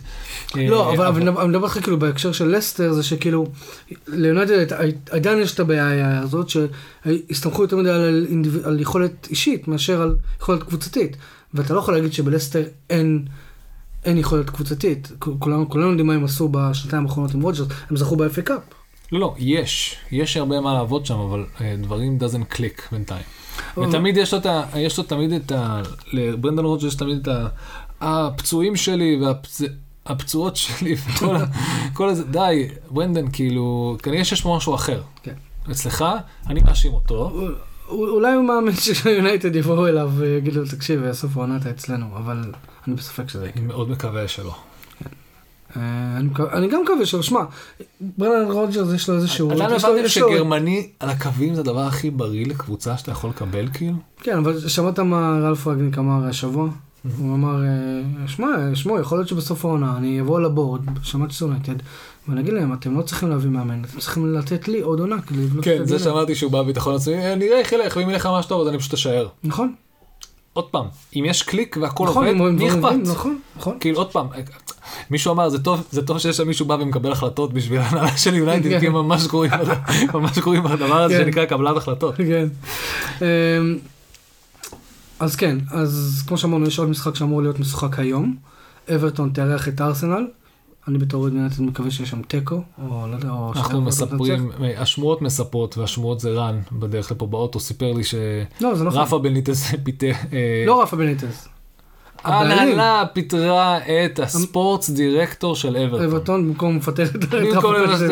[0.56, 3.46] לא, אה, אבל אני מדבר איתך כאילו בהקשר של לסטר, זה שכאילו,
[4.08, 4.72] ליונייטד
[5.10, 8.26] עדיין יש את הבעיה הזאת, שהסתמכו יותר מדי על,
[8.68, 11.16] על יכולת אישית מאשר על יכולת קבוצתית.
[11.54, 13.24] ואתה לא יכול להגיד שבלסטר אין,
[14.04, 15.12] אין יכולת קבוצתית.
[15.38, 18.60] כולנו, כולנו יודעים מה הם עשו בשנתיים האחרונות עם רוג'רס, הם זכו ב-FA Cup.
[19.12, 19.96] לא, לא, יש.
[20.10, 23.22] יש הרבה מה לעבוד שם, אבל אה, דברים doesn't click בינתיים.
[23.76, 24.40] אבל- ותמיד יש לו,
[24.76, 25.82] יש לו תמיד את ה...
[26.12, 27.48] לברנדון רוג'רס יש תמיד את ה...
[28.00, 29.20] הפצועים שלי
[30.06, 31.44] והפצועות שלי וכל ה...
[31.92, 35.02] כל הזה, די, ברנדון, כאילו, כנראה שיש פה משהו אחר.
[35.22, 35.34] כן.
[35.70, 36.04] אצלך,
[36.46, 37.32] אני מאשים אותו.
[37.88, 42.44] אולי הוא מאמין שיונייטד יבואו אליו ויגידו לו, תקשיב, סוף העונה אתה אצלנו, אבל
[42.86, 43.58] אני בספק שזה יקרה.
[43.62, 44.54] אני מאוד מקווה שלא.
[45.76, 45.82] אה,
[46.52, 47.40] אני גם מקווה שלא, שמע,
[48.00, 49.50] ברנן רוג'רס יש לו איזשהו...
[49.50, 53.68] עדיין יש לו- הבנתם שגרמני על הקווים זה הדבר הכי בריא לקבוצה שאתה יכול לקבל,
[53.72, 53.96] כאילו?
[54.20, 56.68] כן, אבל שמעת מה רלף רגניק אמר השבוע?
[57.18, 57.68] הוא אמר, אה,
[58.28, 61.46] שמע, שמעו, יכול להיות שבסוף העונה אני אבוא לבורד, שמעתי שזה
[62.28, 65.38] ואני אגיד להם, אתם לא צריכים להביא מאמן, אתם צריכים לתת לי עוד עונה כדי
[65.44, 68.10] לבנות כן, את זה הדין." שאמרתי שהוא בא בביטחון עצמי, "אה, נראה איך ילך, ואם
[68.10, 69.28] ילך ממש טוב אז אני פשוט אשאר.
[69.44, 69.74] נכון,
[70.52, 70.84] עוד פעם,
[71.16, 72.92] אם יש קליק והכל נכון, עובד, מי אכפת?
[73.04, 73.76] נכון, נכון.
[73.80, 74.26] כאילו עוד פעם,
[75.10, 78.34] מישהו אמר זה טוב, זה טוב שיש שם מישהו בא ומקבל החלטות בשביל ההנהלה של
[78.34, 79.76] יונייטד, כי הם ממש גרועים בד-
[80.14, 81.24] ממש גרועים בדבר הזה כן.
[81.24, 82.14] שנקרא קבלת החלטות.
[82.16, 82.48] כן.
[83.22, 83.26] אמ,
[85.20, 88.36] אז כן, אז כמו שאמרנו, יש עוד משחק שאמור להיות משחק היום.
[88.94, 90.26] אברטון תארח את ארסנל.
[90.88, 92.54] אני בתור אוהד יונייטד מקווה שיש שם תיקו,
[92.88, 94.80] או לא יודע, או אנחנו מספרים, תנצח.
[94.82, 98.02] השמועות מספרות והשמועות זה רן בדרך לפה באוטו סיפר לי
[98.60, 99.00] לא, זה נכון.
[99.00, 101.48] שרפה בניטס פיתה, אה, לא רפה בניטז.
[102.24, 106.04] הבעלים, ההנהלה פיטרה את הספורטס דירקטור של אברטון.
[106.06, 108.02] אברטון במקום לפטר את רפה בניטז.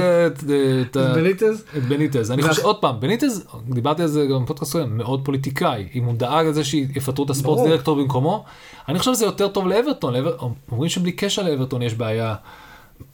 [1.76, 2.30] את- בניטז.
[2.30, 5.88] אני חושב, עוד פעם, בניטז, דיברתי על זה גם בפודקאסט מאוד פוליטיקאי.
[5.94, 7.68] אם הוא דאג לזה שיפטרו את ה sport ברור.
[7.68, 8.44] דירקטור במקומו,
[8.88, 10.14] אני חושב שזה יותר טוב לאברטון.
[10.14, 10.36] לאבר-
[10.72, 12.34] אומרים שבלי קשר לאברטון יש בעיה,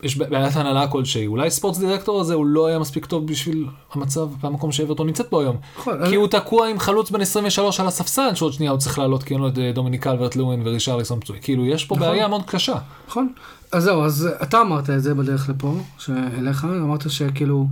[0.03, 1.27] יש בעיית הנהלה כלשהי.
[1.27, 5.41] אולי sport director הזה הוא לא היה מספיק טוב בשביל המצב והמקום שאברטון נמצאת בו
[5.41, 5.57] היום.
[5.79, 9.23] נכון, כי הוא תקוע עם חלוץ בן 23 על הספסל, שעוד שנייה הוא צריך לעלות
[9.23, 11.39] כי אין לו את אה, דומיניק אלברט לואין ורישרליסון פצועי.
[11.43, 12.09] כאילו, יש פה נכון.
[12.09, 12.75] בעיה מאוד קשה.
[13.09, 13.33] נכון.
[13.73, 17.67] אז זהו, אז אתה אמרת את זה בדרך לפה, שאליך, אמרת שכאילו,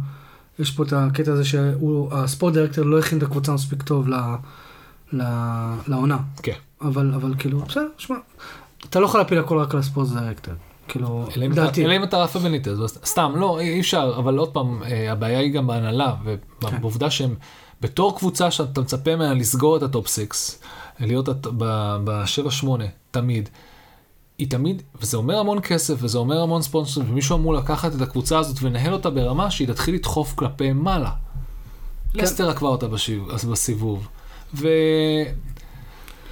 [0.58, 4.08] יש פה את הקטע הזה שה sport director לא הכין את הקבוצה מספיק טוב
[5.86, 6.18] לעונה.
[6.42, 6.52] כן.
[6.82, 8.16] אבל, אבל כאילו, בסדר, שמע,
[8.88, 10.54] אתה לא יכול להפיל הכל רק על ה sport director.
[10.90, 11.84] כאילו, לדעתי.
[11.84, 15.52] אלא אם אתה רפה בניטז, סתם, לא, אי אפשר, אבל עוד פעם, אה, הבעיה היא
[15.52, 17.34] גם בהנהלה, ובעובדה שהם,
[17.80, 20.26] בתור קבוצה שאתה מצפה ממנה לסגור את ה top 6,
[21.00, 22.66] להיות הט- ב- ב-7-8
[23.10, 23.48] תמיד,
[24.38, 28.38] היא תמיד, וזה אומר המון כסף, וזה אומר המון ספונסר, ומישהו אמור לקחת את הקבוצה
[28.38, 31.10] הזאת ולנהל אותה ברמה שהיא תתחיל לדחוף כלפי מעלה.
[32.14, 32.86] לסטר עקבה אותה
[33.50, 34.08] בסיבוב.
[34.54, 34.68] ו...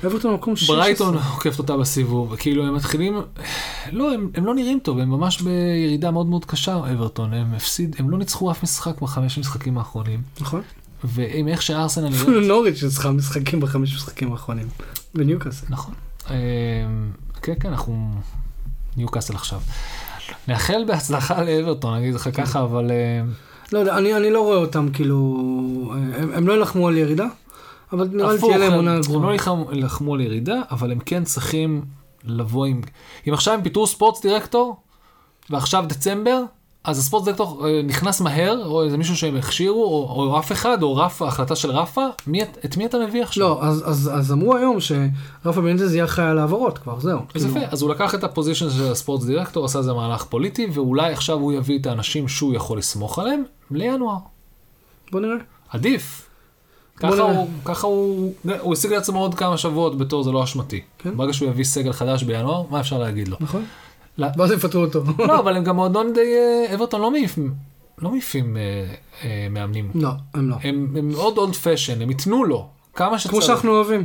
[0.07, 0.77] אברטון מקום 16.
[0.77, 3.23] ברייטון עוקפת אותה בסיבוב, כאילו הם מתחילים,
[3.93, 7.97] לא, הם, הם לא נראים טוב, הם ממש בירידה מאוד מאוד קשה, אברטון, הם הפסיד,
[7.99, 10.63] הם לא ניצחו אף משחק בחמש משחקים האחרונים, נכון.
[11.05, 14.67] ועם איך שארסנל אפילו נראית, נוריץ' ניצחה משחקים בחמש משחקים האחרונים.
[15.15, 15.67] בניוקאסל.
[15.69, 15.95] נכון,
[16.31, 16.37] אה,
[17.43, 18.11] כן, כן, אנחנו
[18.97, 19.61] ניוקאסל עכשיו.
[20.49, 23.23] נאחל בהצלחה לאברטון, אני אגיד לך ככה, אבל אה,
[23.73, 25.37] לא יודע, אני, אני לא רואה אותם כאילו,
[25.95, 27.27] הם, הם לא ילחמו על ירידה,
[27.93, 29.35] אבל נראה לי תהיה להם הם עונה הם לא גרועה.
[29.35, 31.85] ילחמו- יילחמו על ירידה, אבל הם כן צריכים
[32.25, 32.81] לבוא עם...
[33.29, 34.77] אם עכשיו הם פיטרו ספורטס דירקטור,
[35.51, 36.43] ועכשיו דצמבר,
[36.85, 40.83] אז הספורט דירקטור אה, נכנס מהר, או איזה מישהו שהם הכשירו, או, או אף אחד,
[40.83, 43.41] או רפה, החלטה של רפה, מי, את- מי אתה מביא עכשיו?
[43.49, 47.19] לא, אז, אז, אז אמרו היום שרפה בניטז יהיה אחראי על העברות כבר, זהו.
[47.35, 50.67] אז כאילו, יפה, אז הוא לקח את הפוזיישן של הספורט דירקטור, עשה איזה מהלך פוליטי,
[50.73, 54.17] ואולי עכשיו הוא יביא את האנשים שהוא יכול לסמוך עליהם לינואר.
[55.13, 55.37] בוא נראה.
[55.69, 56.28] עדיף.
[56.99, 57.23] ככה.
[57.23, 60.81] הוא, ככה הוא, הוא השיג לעצמו עוד כמה שבועות בתור זה לא אשמתי.
[60.99, 61.17] כן.
[61.17, 63.37] ברגע שהוא יביא סגל חדש בינואר, מה אפשר להגיד לו?
[63.41, 63.65] נכון?
[64.19, 64.27] לא.
[64.37, 65.03] ואז יפטרו אותו.
[65.19, 67.55] לא, אבל הם גם מועדון די, אה, אברטון לא מעיפים,
[67.99, 68.63] לא מעיפים אה,
[69.25, 69.91] אה, מאמנים.
[69.95, 70.57] לא, הם לא.
[70.63, 73.33] הם הם מאוד אולד פשן, הם ייתנו לו כמה שצריך.
[73.33, 74.05] כמו שאנחנו אוהבים.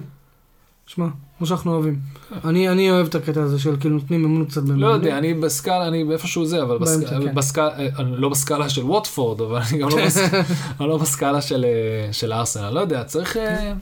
[0.85, 1.07] שמע,
[1.43, 1.99] כמו שאנחנו אוהבים.
[2.45, 4.89] אני אני אוהב את הקטע הזה של כאילו נותנים אמון קצת לא במאמנים.
[4.89, 6.77] יודע, אני בסקאלה, אני איפשהו זה, אבל
[7.09, 7.35] כן.
[7.35, 10.17] בסקאלה, אה, לא בסקאלה של ווטפורד, אבל אני גם לא בס-
[10.79, 13.37] אני לא בסקאלה של, אה, של ארסנל, לא יודע, צריך...
[13.37, 13.73] אה,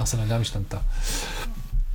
[0.00, 0.76] ארסנל גם השתנתה.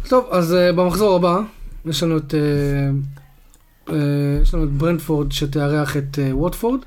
[0.07, 1.39] טוב, אז uh, במחזור הבא
[1.85, 2.33] יש לנו את...
[2.33, 3.93] Uh, uh,
[4.41, 6.79] יש לנו את ברנדפורד שתארח את uh, ווטפורד.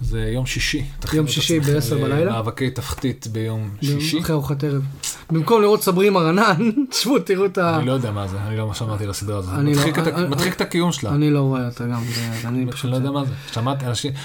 [0.00, 0.84] זה יום שישי.
[1.12, 2.24] יום שישי עצמכם בעשר בלילה.
[2.30, 4.20] למאבקי תחתית ביום שישי.
[4.20, 4.82] אחרי ארוחת ערב.
[5.30, 7.76] במקום לראות סברי מרנן, תשבו תראו את ה...
[7.76, 9.54] אני לא יודע מה זה, אני לא שמעתי לסדרה הזאת.
[9.54, 11.10] לא- מדחיק את הקיום שלה.
[11.10, 12.02] אני לא רואה אותה גם,
[12.44, 12.90] אני פשוט...
[12.90, 13.32] לא יודע מה זה.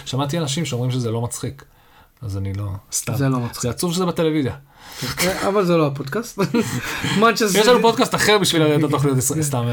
[0.05, 1.63] שמעתי אנשים שאומרים שזה לא מצחיק.
[2.21, 3.15] אז אני לא, סתם.
[3.15, 3.61] זה לא מצחיק.
[3.61, 4.55] זה עצוב שזה בטלוויזיה.
[5.47, 6.39] אבל זה לא הפודקאסט.
[7.55, 9.65] יש לנו פודקאסט אחר בשביל לראות את התוכניות ישראל, סתם.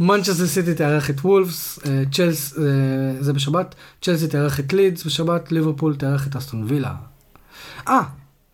[0.00, 2.62] מנצ'סטר סיטי תארח את וולפס, אה, צ'לס, אה,
[3.20, 6.94] זה בשבת, צ'לסי תארח את לידס בשבת, ליברפול תארח את אסטון וילה.
[7.88, 8.02] אה,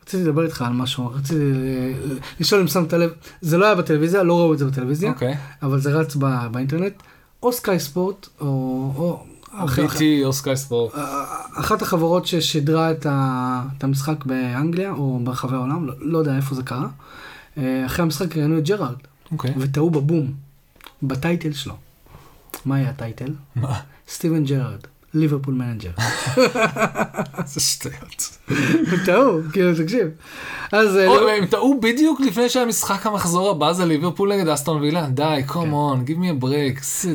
[0.02, 3.10] רציתי לדבר איתך על משהו, רציתי אה, לשאול אם שמת לב,
[3.40, 5.36] זה לא היה בטלוויזיה, לא ראו את זה בטלוויזיה, אוקיי.
[5.62, 6.16] אבל זה רץ
[6.50, 7.02] באינטרנט,
[7.42, 9.24] או סקאי ספורט, או...
[9.52, 9.64] BT
[10.24, 10.92] או סקאי ספורט.
[11.54, 16.54] אחת החברות ששידרה את, ה, את המשחק באנגליה, או ברחבי העולם, לא, לא יודע איפה
[16.54, 16.86] זה קרה,
[17.58, 18.94] אה, אחרי המשחק ראיינו את ג'רארד,
[19.32, 19.54] אוקיי.
[19.58, 20.32] וטעו בבום,
[21.02, 21.74] ב title שלו.
[22.64, 23.32] מה היה ה title?
[23.56, 23.80] מה?
[24.08, 24.80] סטיבן ג'רארד,
[25.14, 25.90] ליברפול manager.
[27.52, 28.38] זה שטויות.
[28.48, 30.08] הם טעו, כאילו, תקשיב.
[30.72, 35.08] אז אה, או, הם טעו בדיוק לפני שהמשחק המחזור הבא זה ליברפול נגד אסטון וילה.
[35.08, 35.42] די.
[35.46, 36.84] Come on, me a break.
[36.84, 37.14] זה-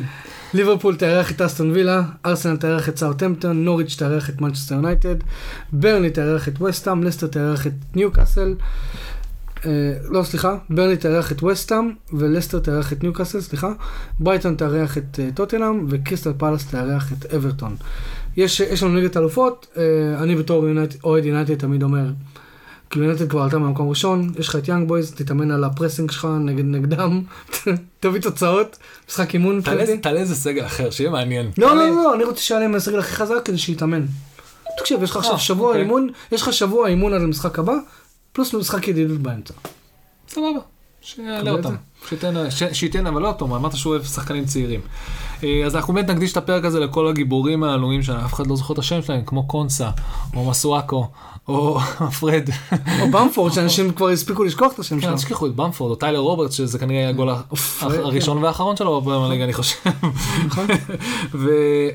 [0.54, 5.16] ליברפול תארח את אסטון וילה, ארסנל תארח את סאוטהמפטון, נוריץ' תארח את מנצ'סטר יונייטד,
[5.72, 8.54] ברנלי תארח את וסטאם, לסטר תארח את ניוקאסל,
[9.66, 9.70] אה,
[10.08, 13.72] לא סליחה, ברנלי תארח את וסטאם ולסטר תארח את ניוקאסל, סליחה,
[14.20, 17.76] ברייטון תארח את אה, טוטנאם וקריסטל פלאס תארח את אברטון.
[18.36, 19.82] יש, יש לנו ליגת אלופות, אה,
[20.22, 20.66] אני בתור
[21.04, 22.06] אוהד יונייטד תמיד אומר,
[22.94, 26.10] כאילו יונייטד כבר עלתה מהמקום ראשון, יש לך את יאנג בויז, תתאמן על ה pressing
[26.10, 27.22] שלך נגד נגדם,
[28.00, 28.78] תביא תוצאות,
[29.08, 29.80] משחק אימון תעלה.
[30.20, 31.50] איזה- סגל אחר, שיהיה מעניין.
[31.58, 34.04] לא, לא, לא, אני רוצה שיעלה עם הסגל הכי חזק כדי שיתאמן.
[34.78, 35.82] תקשיב, יש לך עכשיו אה, שבוע אוקיי.
[35.82, 37.72] אימון, יש לך שבוע אימון עד המשחק הבא,
[38.32, 39.54] פלוס משחק ידידות באמצע.
[40.28, 40.46] סבבה,
[41.00, 41.74] שיעלה אותם.
[42.72, 44.80] שייתן, אבל לא אותו, אמרת שהוא אוהב שחקנים צעירים.
[45.44, 48.74] אה, אז אנחנו באמת נקדיש את הפרק הזה לכל הגיבורים העלומים שאף אחד לא זוכר
[48.74, 49.90] את השם שלהם, כמו קונסה,
[50.36, 51.08] או מסואקו,
[51.48, 51.80] או
[52.20, 52.48] פרד.
[53.00, 55.10] או במפורד, שאנשים כבר הספיקו לשכוח את השם כן, שלו.
[55.10, 57.98] אל תשכחו את במפורד, או טיילר רוברטס, שזה כנראה יהיה הגול ה- אוף, הח- כן.
[58.00, 59.76] הראשון והאחרון שלו בליגה, אני חושב.
[60.46, 60.66] נכון.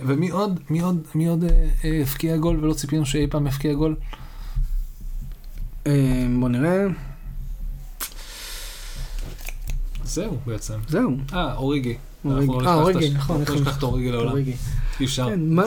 [0.03, 1.49] ומי עוד, מי עוד, מי עוד אה,
[1.85, 3.95] אה, הבקיע גול ולא ציפינו שאי פעם יבקיע גול?
[5.87, 5.93] אה,
[6.39, 6.85] בוא נראה,
[10.03, 10.73] זהו בעצם.
[10.87, 11.11] זהו.
[11.33, 11.97] אה, אוריגי.
[12.25, 12.31] לא
[12.65, 14.33] אה, אוריגי, נכון, אנחנו לא נשכח את אוריגי לעולם.
[14.99, 15.25] אי אפשר.
[15.29, 15.65] כן, מה-.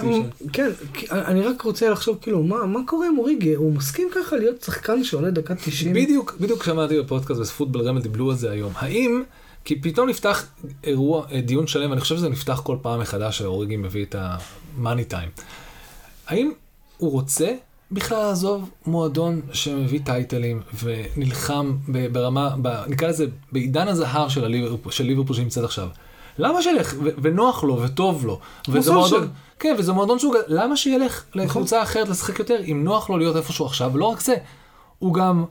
[0.53, 0.70] כן,
[1.11, 3.55] אני רק רוצה לחשוב כאילו, מה מה קורה עם אוריגי?
[3.55, 5.95] הוא מסכים ככה להיות שחקן שעולה דקה 90?
[5.95, 8.72] בדיוק, בדיוק שמעתי בפודקאסט בפוטבל רמל דיבלו על זה היום.
[8.76, 9.22] האם,
[9.64, 10.47] כי פתאום נפתח
[10.85, 15.05] אירוע, אה, דיון שלם, ואני חושב שזה נפתח כל פעם מחדש שהאוריגי מביא את המאני
[15.05, 15.28] טיים.
[16.26, 16.53] האם
[16.99, 17.53] הוא רוצה
[17.93, 21.76] בכלל לעזוב מועדון שמביא טייטלים ונלחם
[22.12, 24.47] ברמה, ב- נקרא לזה בעידן הזהר של
[25.03, 25.89] ליברפול שנמצאת עכשיו?
[26.39, 28.93] למה שילך, ו- ונוח לו, וטוב לו, וזה.
[28.93, 29.28] מועדון,
[29.59, 33.53] כן, וזה מועדון שהוא, למה שילך לקבוצה אחרת לשחק יותר, אם נוח לו להיות איפה
[33.53, 34.35] שהוא עכשיו, ולא רק זה,
[34.99, 35.45] הוא גם,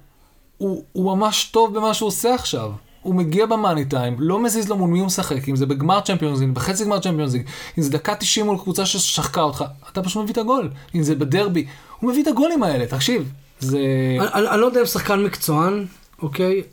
[0.58, 2.72] הוא, הוא ממש טוב במה שהוא עושה עכשיו.
[3.02, 6.40] הוא מגיע במאני טיים, לא מזיז לו מול מי הוא משחק, אם זה בגמר צ'מפיונס
[6.40, 7.44] ליג, בחצי גמר צ'מפיונס ליג,
[7.78, 10.70] אם זה דקה 90 מול קבוצה ששחקה אותך, אתה פשוט מביא את הגול.
[10.96, 11.66] אם זה בדרבי,
[12.00, 13.32] הוא מביא את הגולים האלה, תקשיב.
[13.60, 13.80] זה...
[14.20, 15.86] אני, אני לא יודע אם שחקן מקצוען,
[16.22, 16.64] אוקיי?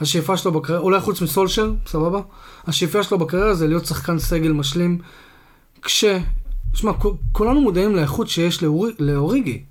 [0.00, 2.20] השאיפה שלו בקריירה, אולי חוץ מסולשר, סבבה?
[2.66, 4.98] השאיפה שלו בקריירה זה להיות שחקן סגל משלים,
[5.82, 6.04] כש...
[6.74, 6.92] שמע,
[7.32, 9.62] כולנו מודעים לאיכות שיש לאורי, לאוריגי.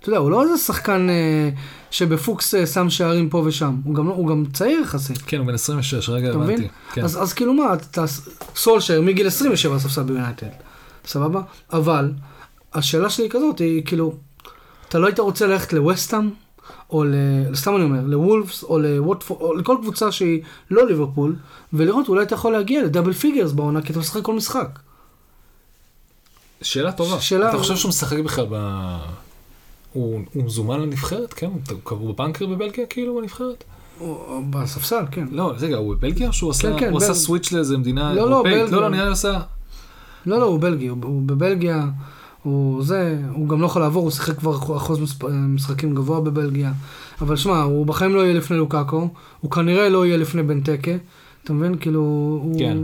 [0.00, 1.50] אתה יודע, הוא לא איזה שחקן אה,
[1.90, 5.18] שבפוקס אה, שם שערים פה ושם, הוא גם, לא- הוא גם צעיר יחסית.
[5.26, 6.52] כן, הוא בן 26, רגע אתה הבנתי.
[6.54, 6.68] מבין?
[6.92, 7.04] כן.
[7.04, 8.04] אז, אז כאילו מה, אתה,
[8.56, 10.46] סולשר מגיל 27 ספסל ביונייטד,
[11.06, 11.40] סבבה?
[11.72, 12.12] אבל
[12.74, 14.14] השאלה שלי היא כזאת, היא כאילו,
[14.88, 16.30] אתה לא היית רוצה ללכת לווסטאם,
[16.90, 17.14] או ל...
[17.54, 20.40] סתם אני אומר, לוולפס, או לווטפורד, או לכל קבוצה שהיא
[20.70, 21.36] לא ליברפול,
[21.72, 24.78] ולראות אולי אתה יכול להגיע ל double figures בעונה, כי אתה משחק כל משחק.
[26.62, 27.20] שאלה טובה.
[27.20, 28.54] שאלה- אתה חושב שהוא משחק בכלל ב...
[29.92, 31.32] הוא הוא מזומן לנבחרת?
[31.32, 31.60] כן, הוא-
[31.98, 33.64] הוא בבנקר בבלגיה כאילו בנבחרת?
[34.50, 35.26] בספסל, כן.
[35.30, 38.30] לא, רגע, הוא בבלגיה או שהוא עשה כן, הוא עשה בל- סוויץ' לאיזה מדינה לא,
[38.30, 38.54] לא, אירופאית?
[38.62, 38.76] בלגיה.
[38.76, 39.40] לא, לא, נראה לי עשה...
[40.26, 41.86] לא, לא, הוא בלגי, הוא, הוא בבלגיה,
[42.42, 45.14] הוא זה, הוא גם לא יכול לעבור, הוא שיחק כבר אחוז.
[45.30, 46.72] משחקים גבוה בבלגיה.
[47.20, 49.08] אבל שמע, הוא בחיים לא יהיה לפני לוקאקו,
[49.40, 50.90] הוא כנראה לא יהיה לפני בנטקה,
[51.44, 51.76] אתה מבין?
[51.76, 52.00] כאילו,
[52.42, 52.58] הוא...
[52.58, 52.78] כן.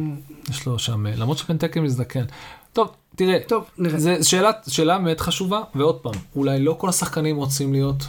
[0.50, 2.24] יש לו שם, למרות שבנטקה מזדקן.
[2.72, 3.98] טוב, תראה, טוב, נראה.
[3.98, 8.04] זה שאלה, שאלה באמת חשובה, ועוד פעם, אולי לא כל השחקנים רוצים להיות,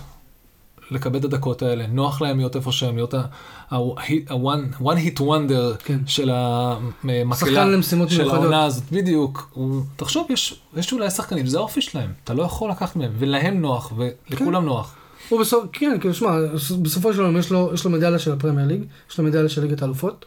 [0.92, 6.00] לקבל את הדקות האלה, נוח להם להיות איפה שהם, להיות ה-one hit wonder כן.
[6.08, 8.30] של המקהלה, של.
[8.30, 9.50] העונה הזאת, בדיוק.
[9.54, 13.62] הוא, תחשוב, יש, יש אולי שחקנים, זה האופי שלהם, אתה לא יכול לקחת מהם, ולהם
[13.62, 14.96] נוח, ולכולם נוח.
[15.30, 16.38] הוא בסוף, כן, כאילו, שמע,
[16.82, 19.62] בסופו של דבר יש לו, יש לו מדליה של הפרמייר ליג, יש לו מדליה של
[19.62, 20.26] ליגת האלופות.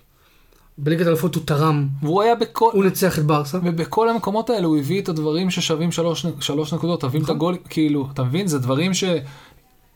[0.78, 3.58] בליגת האלופות הוא תרם, והוא היה בכל, הוא ניצח את ברסה.
[3.64, 7.36] ובכל המקומות האלה הוא הביא את הדברים ששווים שלוש, שלוש נקודות, תבין את נכון.
[7.36, 8.46] הגול, כאילו, אתה מבין?
[8.46, 9.04] זה דברים ש...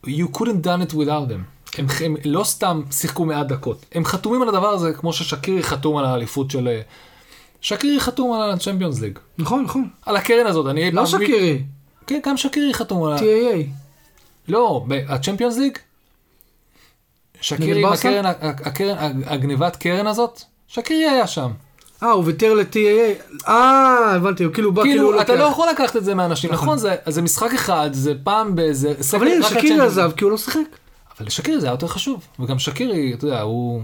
[0.07, 1.78] you couldn't done it without them.
[1.78, 5.96] הם, הם לא סתם שיחקו מעט דקות, הם חתומים על הדבר הזה כמו ששקירי חתום
[5.96, 6.68] על האליפות של...
[6.68, 6.80] אה,
[7.61, 9.18] שקירי חתום על הצ'מפיונס ליג.
[9.38, 9.88] נכון, נכון.
[10.07, 10.90] על הקרן הזאת, אני...
[10.90, 11.62] לא שקירי,
[12.07, 13.16] כן, גם שקירי חתום על ה...
[13.16, 13.22] TAA.
[14.48, 15.78] לא, הצ'מפיונס ליג?
[17.40, 17.92] שקירי עם?
[17.92, 20.42] הקרן, הקרן, הגניבת קרן הזאת?
[20.68, 21.50] שקירי היה שם.
[22.05, 23.48] אה, הוא ויתר ל-TAA.
[23.48, 25.44] אה, הבנתי, הוא כאילו בא, כאילו הוא כאילו, אתה לוקח.
[25.44, 26.64] לא יכול לקחת את זה מאנשים, נכון.
[26.66, 28.94] נכון, זה- זה משחק אחד, זה פעם באיזה...
[29.16, 29.80] אבל הנה, לצ'מפיונס.
[29.82, 30.61] עזב כי הוא לא שיחק.
[31.18, 33.82] אבל לשקירי זה היה יותר חשוב, וגם שקירי, אתה יודע, הוא...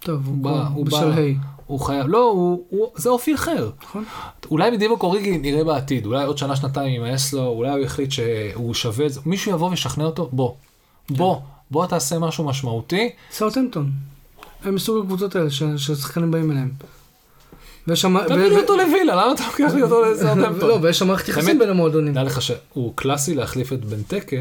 [0.00, 1.36] טוב, הוא בא- הוא בשלהי.
[1.66, 3.70] הוא חייב, לא, הוא, הוא, זה אופי אחר.
[3.82, 4.04] נכון.
[4.50, 8.74] אולי בדיוק אוריגי נראה בעתיד, אולי עוד שנה, שנתיים יימאס לו, אולי הוא יחליט שהוא
[8.74, 10.52] שווה את זה, מישהו יבוא וישכנע אותו, בוא,
[11.10, 11.36] בוא,
[11.70, 13.10] בוא תעשה משהו משמעותי.
[13.32, 13.90] סאוטהמפטון.
[14.64, 16.70] הם מסוג הקבוצות האלה ש- ששחקנים באים אליהם.
[17.88, 18.26] ויש שם...
[18.26, 20.68] תביא לי אותו לווילה, למה אתה לוקח לי אותו לסאוטהמפטון?
[20.68, 21.58] לא, ויש שם מערכת יחסים.
[21.58, 22.14] בין המועדונים.
[22.14, 24.36] דע לך שהוא קלאסי להחליף את בנטקה,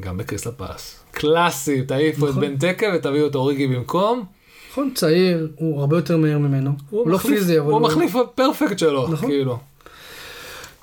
[0.00, 1.00] גם בקריסטל פלאס.
[1.10, 2.42] קלאסי, תעיפו את נכון.
[2.42, 4.24] בנטקה ותביאו את אוריגי במקום.
[4.70, 6.70] נכון, צעיר, הוא הרבה יותר מהיר ממנו.
[6.90, 9.28] הוא לא פיזי, אבל הוא המחליף הפרפקט שלו, נכון.
[9.28, 9.58] כאילו.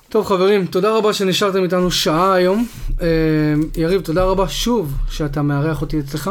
[0.08, 2.66] טוב חברים, תודה רבה שנשארתם איתנו שעה היום.
[3.02, 3.06] אה,
[3.76, 6.30] יריב, תודה רבה שוב שאתה מארח אותי אצלך.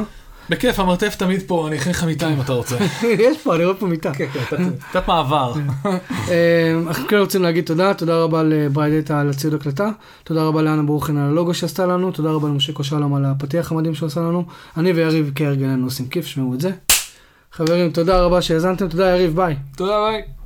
[0.49, 2.77] בכיף, המרתף תמיד פה, אני אכין לך מיטה אם אתה רוצה.
[3.25, 4.13] יש פה, אני רואה פה מיטה.
[4.13, 5.53] כן, כן, קצת מעבר.
[6.31, 9.89] אה, אנחנו כן רוצים להגיד תודה, תודה רבה לבריידטה על הציוד הקלטה,
[10.23, 13.95] תודה רבה לאנה ברוכן על הלוגו שעשתה לנו, תודה רבה למשה קושלום על הפתיח המדהים
[13.95, 14.45] שהוא עשה לנו.
[14.77, 16.71] אני ויריב כהרגלנו עושים כיף, שמעו את זה.
[17.51, 19.55] חברים, תודה רבה שהאזנתם, תודה יריב, ביי.
[19.75, 20.38] תודה, ביי.